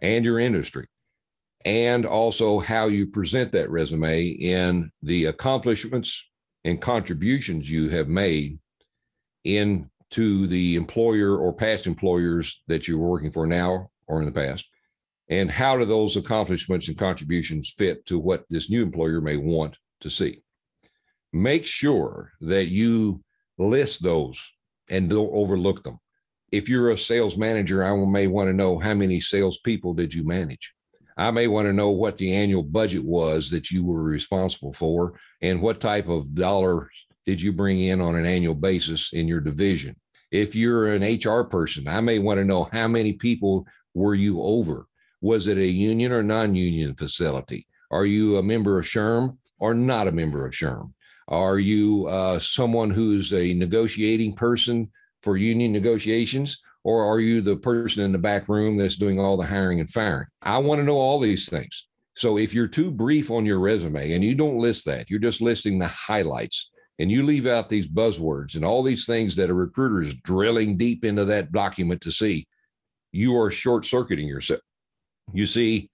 and 0.00 0.24
your 0.24 0.38
industry, 0.38 0.86
and 1.64 2.06
also 2.06 2.58
how 2.58 2.86
you 2.86 3.06
present 3.06 3.52
that 3.52 3.70
resume 3.70 4.28
in 4.28 4.90
the 5.02 5.26
accomplishments 5.26 6.26
and 6.64 6.80
contributions 6.80 7.70
you 7.70 7.88
have 7.90 8.08
made 8.08 8.58
into 9.56 10.46
the 10.46 10.76
employer 10.76 11.36
or 11.36 11.52
past 11.52 11.86
employers 11.86 12.62
that 12.68 12.86
you're 12.86 12.98
working 12.98 13.30
for 13.30 13.46
now 13.46 13.90
or 14.06 14.20
in 14.20 14.26
the 14.26 14.32
past. 14.32 14.68
And 15.28 15.50
how 15.50 15.76
do 15.76 15.84
those 15.84 16.16
accomplishments 16.16 16.88
and 16.88 16.96
contributions 16.96 17.68
fit 17.70 18.06
to 18.06 18.18
what 18.18 18.44
this 18.48 18.70
new 18.70 18.82
employer 18.82 19.20
may 19.20 19.36
want 19.36 19.76
to 20.00 20.10
see? 20.10 20.42
Make 21.32 21.66
sure 21.66 22.32
that 22.40 22.68
you 22.68 23.22
list 23.58 24.02
those 24.02 24.42
and 24.88 25.10
don't 25.10 25.30
overlook 25.32 25.84
them. 25.84 25.98
If 26.50 26.68
you're 26.68 26.90
a 26.90 26.96
sales 26.96 27.36
manager, 27.36 27.84
I 27.84 27.94
may 28.06 28.26
want 28.26 28.48
to 28.48 28.54
know 28.54 28.78
how 28.78 28.94
many 28.94 29.20
salespeople 29.20 29.92
did 29.92 30.14
you 30.14 30.24
manage. 30.24 30.72
I 31.18 31.30
may 31.30 31.46
want 31.48 31.66
to 31.66 31.72
know 31.72 31.90
what 31.90 32.16
the 32.16 32.32
annual 32.32 32.62
budget 32.62 33.04
was 33.04 33.50
that 33.50 33.70
you 33.70 33.84
were 33.84 34.02
responsible 34.02 34.72
for 34.72 35.18
and 35.42 35.60
what 35.60 35.80
type 35.80 36.08
of 36.08 36.34
dollars 36.34 36.88
did 37.28 37.42
you 37.42 37.52
bring 37.52 37.78
in 37.78 38.00
on 38.00 38.16
an 38.16 38.24
annual 38.24 38.54
basis 38.54 39.12
in 39.12 39.28
your 39.28 39.40
division. 39.40 39.94
If 40.30 40.54
you're 40.54 40.94
an 40.94 41.02
HR 41.02 41.44
person, 41.44 41.86
I 41.86 42.00
may 42.00 42.18
want 42.18 42.38
to 42.38 42.44
know 42.44 42.70
how 42.72 42.88
many 42.88 43.12
people 43.12 43.66
were 43.92 44.14
you 44.14 44.40
over? 44.40 44.86
Was 45.20 45.46
it 45.46 45.58
a 45.58 45.66
union 45.66 46.10
or 46.10 46.22
non 46.22 46.54
union 46.54 46.94
facility? 46.94 47.66
Are 47.90 48.06
you 48.06 48.38
a 48.38 48.42
member 48.42 48.78
of 48.78 48.86
SHRM 48.86 49.36
or 49.58 49.74
not 49.74 50.08
a 50.08 50.12
member 50.12 50.46
of 50.46 50.54
SHRM? 50.54 50.90
Are 51.28 51.58
you 51.58 52.06
uh, 52.06 52.38
someone 52.38 52.88
who's 52.88 53.34
a 53.34 53.52
negotiating 53.52 54.34
person 54.34 54.90
for 55.22 55.36
union 55.36 55.70
negotiations? 55.70 56.58
Or 56.82 57.04
are 57.04 57.20
you 57.20 57.42
the 57.42 57.56
person 57.56 58.04
in 58.04 58.12
the 58.12 58.16
back 58.16 58.48
room 58.48 58.78
that's 58.78 58.96
doing 58.96 59.20
all 59.20 59.36
the 59.36 59.44
hiring 59.44 59.80
and 59.80 59.90
firing? 59.90 60.28
I 60.40 60.56
want 60.56 60.78
to 60.78 60.84
know 60.84 60.96
all 60.96 61.20
these 61.20 61.46
things. 61.46 61.88
So 62.16 62.38
if 62.38 62.54
you're 62.54 62.68
too 62.68 62.90
brief 62.90 63.30
on 63.30 63.44
your 63.44 63.58
resume 63.58 64.12
and 64.12 64.24
you 64.24 64.34
don't 64.34 64.56
list 64.56 64.86
that, 64.86 65.10
you're 65.10 65.20
just 65.20 65.42
listing 65.42 65.78
the 65.78 65.88
highlights 65.88 66.70
and 66.98 67.10
you 67.10 67.22
leave 67.22 67.46
out 67.46 67.68
these 67.68 67.88
buzzwords 67.88 68.54
and 68.54 68.64
all 68.64 68.82
these 68.82 69.06
things 69.06 69.36
that 69.36 69.50
a 69.50 69.54
recruiter 69.54 70.02
is 70.02 70.14
drilling 70.14 70.76
deep 70.76 71.04
into 71.04 71.24
that 71.26 71.52
document 71.52 72.00
to 72.02 72.10
see, 72.10 72.46
you 73.12 73.38
are 73.40 73.50
short 73.50 73.86
circuiting 73.86 74.26
yourself. 74.26 74.60
You 75.32 75.46
see, 75.46 75.90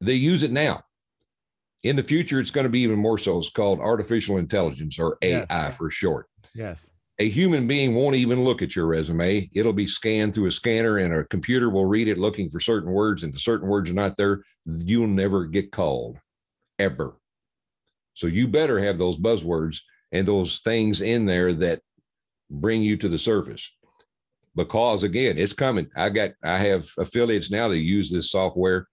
they 0.00 0.14
use 0.14 0.42
it 0.42 0.52
now. 0.52 0.82
In 1.82 1.96
the 1.96 2.02
future, 2.02 2.40
it's 2.40 2.50
going 2.50 2.64
to 2.64 2.70
be 2.70 2.80
even 2.80 2.98
more 2.98 3.18
so. 3.18 3.38
It's 3.38 3.50
called 3.50 3.80
artificial 3.80 4.38
intelligence 4.38 4.98
or 4.98 5.18
AI 5.22 5.46
yes. 5.48 5.76
for 5.76 5.90
short. 5.90 6.26
Yes. 6.54 6.90
A 7.18 7.28
human 7.28 7.66
being 7.66 7.94
won't 7.94 8.16
even 8.16 8.44
look 8.44 8.60
at 8.60 8.74
your 8.76 8.86
resume. 8.86 9.48
It'll 9.54 9.72
be 9.72 9.86
scanned 9.86 10.34
through 10.34 10.46
a 10.46 10.52
scanner, 10.52 10.98
and 10.98 11.14
a 11.14 11.24
computer 11.24 11.70
will 11.70 11.86
read 11.86 12.08
it 12.08 12.18
looking 12.18 12.50
for 12.50 12.60
certain 12.60 12.92
words. 12.92 13.22
And 13.22 13.32
if 13.32 13.40
certain 13.40 13.68
words 13.68 13.88
are 13.88 13.94
not 13.94 14.16
there, 14.16 14.42
you'll 14.66 15.06
never 15.06 15.46
get 15.46 15.72
called 15.72 16.18
ever. 16.78 17.16
So 18.14 18.26
you 18.26 18.48
better 18.48 18.78
have 18.80 18.98
those 18.98 19.18
buzzwords 19.18 19.78
and 20.12 20.26
those 20.26 20.60
things 20.60 21.00
in 21.00 21.26
there 21.26 21.52
that 21.52 21.80
bring 22.50 22.82
you 22.82 22.96
to 22.96 23.08
the 23.08 23.18
surface 23.18 23.70
because 24.56 25.02
again, 25.04 25.38
it's 25.38 25.52
coming. 25.52 25.88
I 25.94 26.08
got 26.08 26.32
I 26.42 26.58
have 26.58 26.88
affiliates 26.98 27.50
now 27.50 27.68
that 27.68 27.78
use 27.78 28.10
this 28.10 28.30
software. 28.30 28.88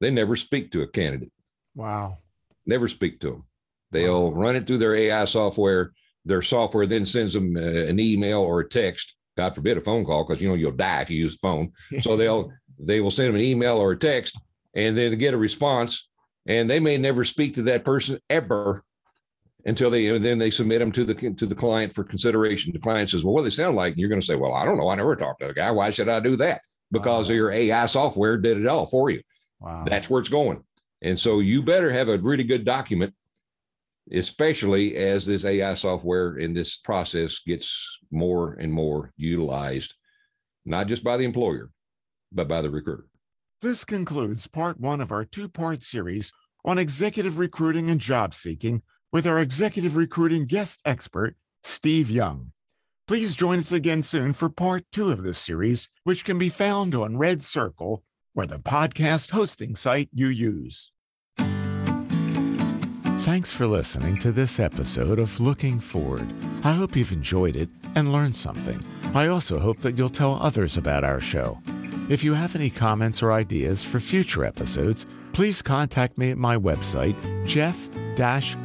They 0.00 0.10
never 0.10 0.36
speak 0.36 0.70
to 0.72 0.82
a 0.82 0.86
candidate. 0.86 1.32
Wow. 1.74 2.18
Never 2.66 2.86
speak 2.86 3.18
to 3.20 3.30
them. 3.30 3.46
They'll 3.90 4.30
wow. 4.30 4.38
run 4.38 4.56
it 4.56 4.66
through 4.66 4.78
their 4.78 4.94
AI 4.94 5.24
software. 5.24 5.92
Their 6.24 6.42
software 6.42 6.86
then 6.86 7.06
sends 7.06 7.32
them 7.32 7.56
uh, 7.56 7.60
an 7.60 7.98
email 7.98 8.40
or 8.40 8.60
a 8.60 8.68
text. 8.68 9.14
God 9.36 9.54
forbid 9.54 9.78
a 9.78 9.80
phone 9.80 10.04
call 10.04 10.24
because 10.24 10.42
you 10.42 10.48
know 10.48 10.54
you'll 10.54 10.72
die 10.72 11.00
if 11.00 11.10
you 11.10 11.18
use 11.18 11.38
the 11.38 11.48
phone. 11.48 11.72
So 12.02 12.16
they'll 12.16 12.52
they 12.78 13.00
will 13.00 13.10
send 13.10 13.28
them 13.28 13.36
an 13.36 13.42
email 13.42 13.78
or 13.78 13.92
a 13.92 13.98
text 13.98 14.38
and 14.74 14.96
then 14.96 15.16
get 15.18 15.34
a 15.34 15.38
response. 15.38 16.08
And 16.46 16.68
they 16.68 16.80
may 16.80 16.96
never 16.98 17.24
speak 17.24 17.54
to 17.54 17.62
that 17.62 17.84
person 17.84 18.18
ever 18.30 18.84
until 19.68 19.90
they 19.90 20.06
and 20.06 20.24
then 20.24 20.38
they 20.38 20.50
submit 20.50 20.80
them 20.80 20.90
to 20.92 21.04
the 21.04 21.14
to 21.14 21.46
the 21.46 21.54
client 21.54 21.94
for 21.94 22.02
consideration. 22.02 22.72
The 22.72 22.78
client 22.78 23.10
says, 23.10 23.22
"Well, 23.22 23.34
what 23.34 23.40
do 23.40 23.44
they 23.44 23.50
sound 23.50 23.76
like?" 23.76 23.92
And 23.92 24.00
you're 24.00 24.08
going 24.08 24.20
to 24.20 24.26
say, 24.26 24.34
"Well, 24.34 24.54
I 24.54 24.64
don't 24.64 24.78
know. 24.78 24.88
I 24.88 24.94
never 24.94 25.14
talked 25.14 25.40
to 25.42 25.48
the 25.48 25.54
guy. 25.54 25.70
Why 25.70 25.90
should 25.90 26.08
I 26.08 26.20
do 26.20 26.36
that?" 26.36 26.62
Because 26.90 27.28
wow. 27.28 27.34
your 27.34 27.50
AI 27.50 27.84
software 27.86 28.38
did 28.38 28.58
it 28.58 28.66
all 28.66 28.86
for 28.86 29.10
you. 29.10 29.20
Wow. 29.60 29.84
That's 29.86 30.08
where 30.08 30.20
it's 30.20 30.30
going. 30.30 30.64
And 31.02 31.18
so 31.18 31.40
you 31.40 31.62
better 31.62 31.90
have 31.90 32.08
a 32.08 32.16
really 32.16 32.44
good 32.44 32.64
document, 32.64 33.14
especially 34.10 34.96
as 34.96 35.26
this 35.26 35.44
AI 35.44 35.74
software 35.74 36.36
in 36.36 36.54
this 36.54 36.78
process 36.78 37.40
gets 37.46 37.98
more 38.10 38.54
and 38.54 38.72
more 38.72 39.12
utilized, 39.18 39.94
not 40.64 40.86
just 40.86 41.04
by 41.04 41.18
the 41.18 41.24
employer, 41.24 41.70
but 42.32 42.48
by 42.48 42.62
the 42.62 42.70
recruiter. 42.70 43.04
This 43.60 43.84
concludes 43.84 44.46
part 44.46 44.80
one 44.80 45.02
of 45.02 45.12
our 45.12 45.26
two 45.26 45.48
part 45.48 45.82
series 45.82 46.32
on 46.64 46.78
executive 46.78 47.38
recruiting 47.38 47.90
and 47.90 48.00
job 48.00 48.34
seeking 48.34 48.82
with 49.12 49.26
our 49.26 49.38
executive 49.38 49.96
recruiting 49.96 50.44
guest 50.44 50.80
expert, 50.84 51.36
Steve 51.62 52.10
Young. 52.10 52.52
Please 53.06 53.34
join 53.34 53.58
us 53.58 53.72
again 53.72 54.02
soon 54.02 54.34
for 54.34 54.50
part 54.50 54.84
two 54.92 55.10
of 55.10 55.22
this 55.22 55.38
series, 55.38 55.88
which 56.04 56.24
can 56.26 56.38
be 56.38 56.50
found 56.50 56.94
on 56.94 57.16
Red 57.16 57.42
Circle 57.42 58.02
or 58.34 58.46
the 58.46 58.58
podcast 58.58 59.30
hosting 59.30 59.74
site 59.74 60.10
you 60.12 60.28
use. 60.28 60.92
Thanks 63.20 63.50
for 63.50 63.66
listening 63.66 64.18
to 64.18 64.30
this 64.30 64.60
episode 64.60 65.18
of 65.18 65.40
Looking 65.40 65.80
Forward. 65.80 66.28
I 66.62 66.72
hope 66.72 66.96
you've 66.96 67.12
enjoyed 67.12 67.56
it 67.56 67.68
and 67.94 68.12
learned 68.12 68.36
something. 68.36 68.82
I 69.14 69.28
also 69.28 69.58
hope 69.58 69.78
that 69.78 69.96
you'll 69.96 70.08
tell 70.08 70.34
others 70.34 70.76
about 70.76 71.04
our 71.04 71.20
show. 71.20 71.58
If 72.10 72.22
you 72.22 72.34
have 72.34 72.54
any 72.54 72.70
comments 72.70 73.22
or 73.22 73.32
ideas 73.32 73.82
for 73.82 74.00
future 74.00 74.44
episodes, 74.44 75.06
please 75.32 75.62
contact 75.62 76.16
me 76.16 76.30
at 76.30 76.38
my 76.38 76.56
website, 76.56 77.16
jeff 77.46 77.88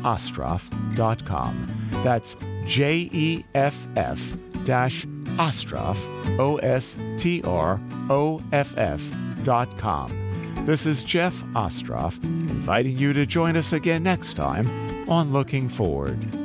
ostroff.com. 0.01 1.67
That's 2.03 2.35
J 2.65 3.09
E 3.11 3.43
F 3.55 3.87
F 3.95 4.37
dash 4.65 5.05
Ostroff, 5.37 6.07
dot 9.43 9.77
com. 9.77 10.65
This 10.65 10.85
is 10.85 11.03
Jeff 11.03 11.43
Ostroff 11.53 12.23
inviting 12.23 12.97
you 12.97 13.13
to 13.13 13.25
join 13.25 13.57
us 13.57 13.73
again 13.73 14.03
next 14.03 14.35
time 14.35 15.09
on 15.09 15.33
Looking 15.33 15.67
Forward. 15.67 16.42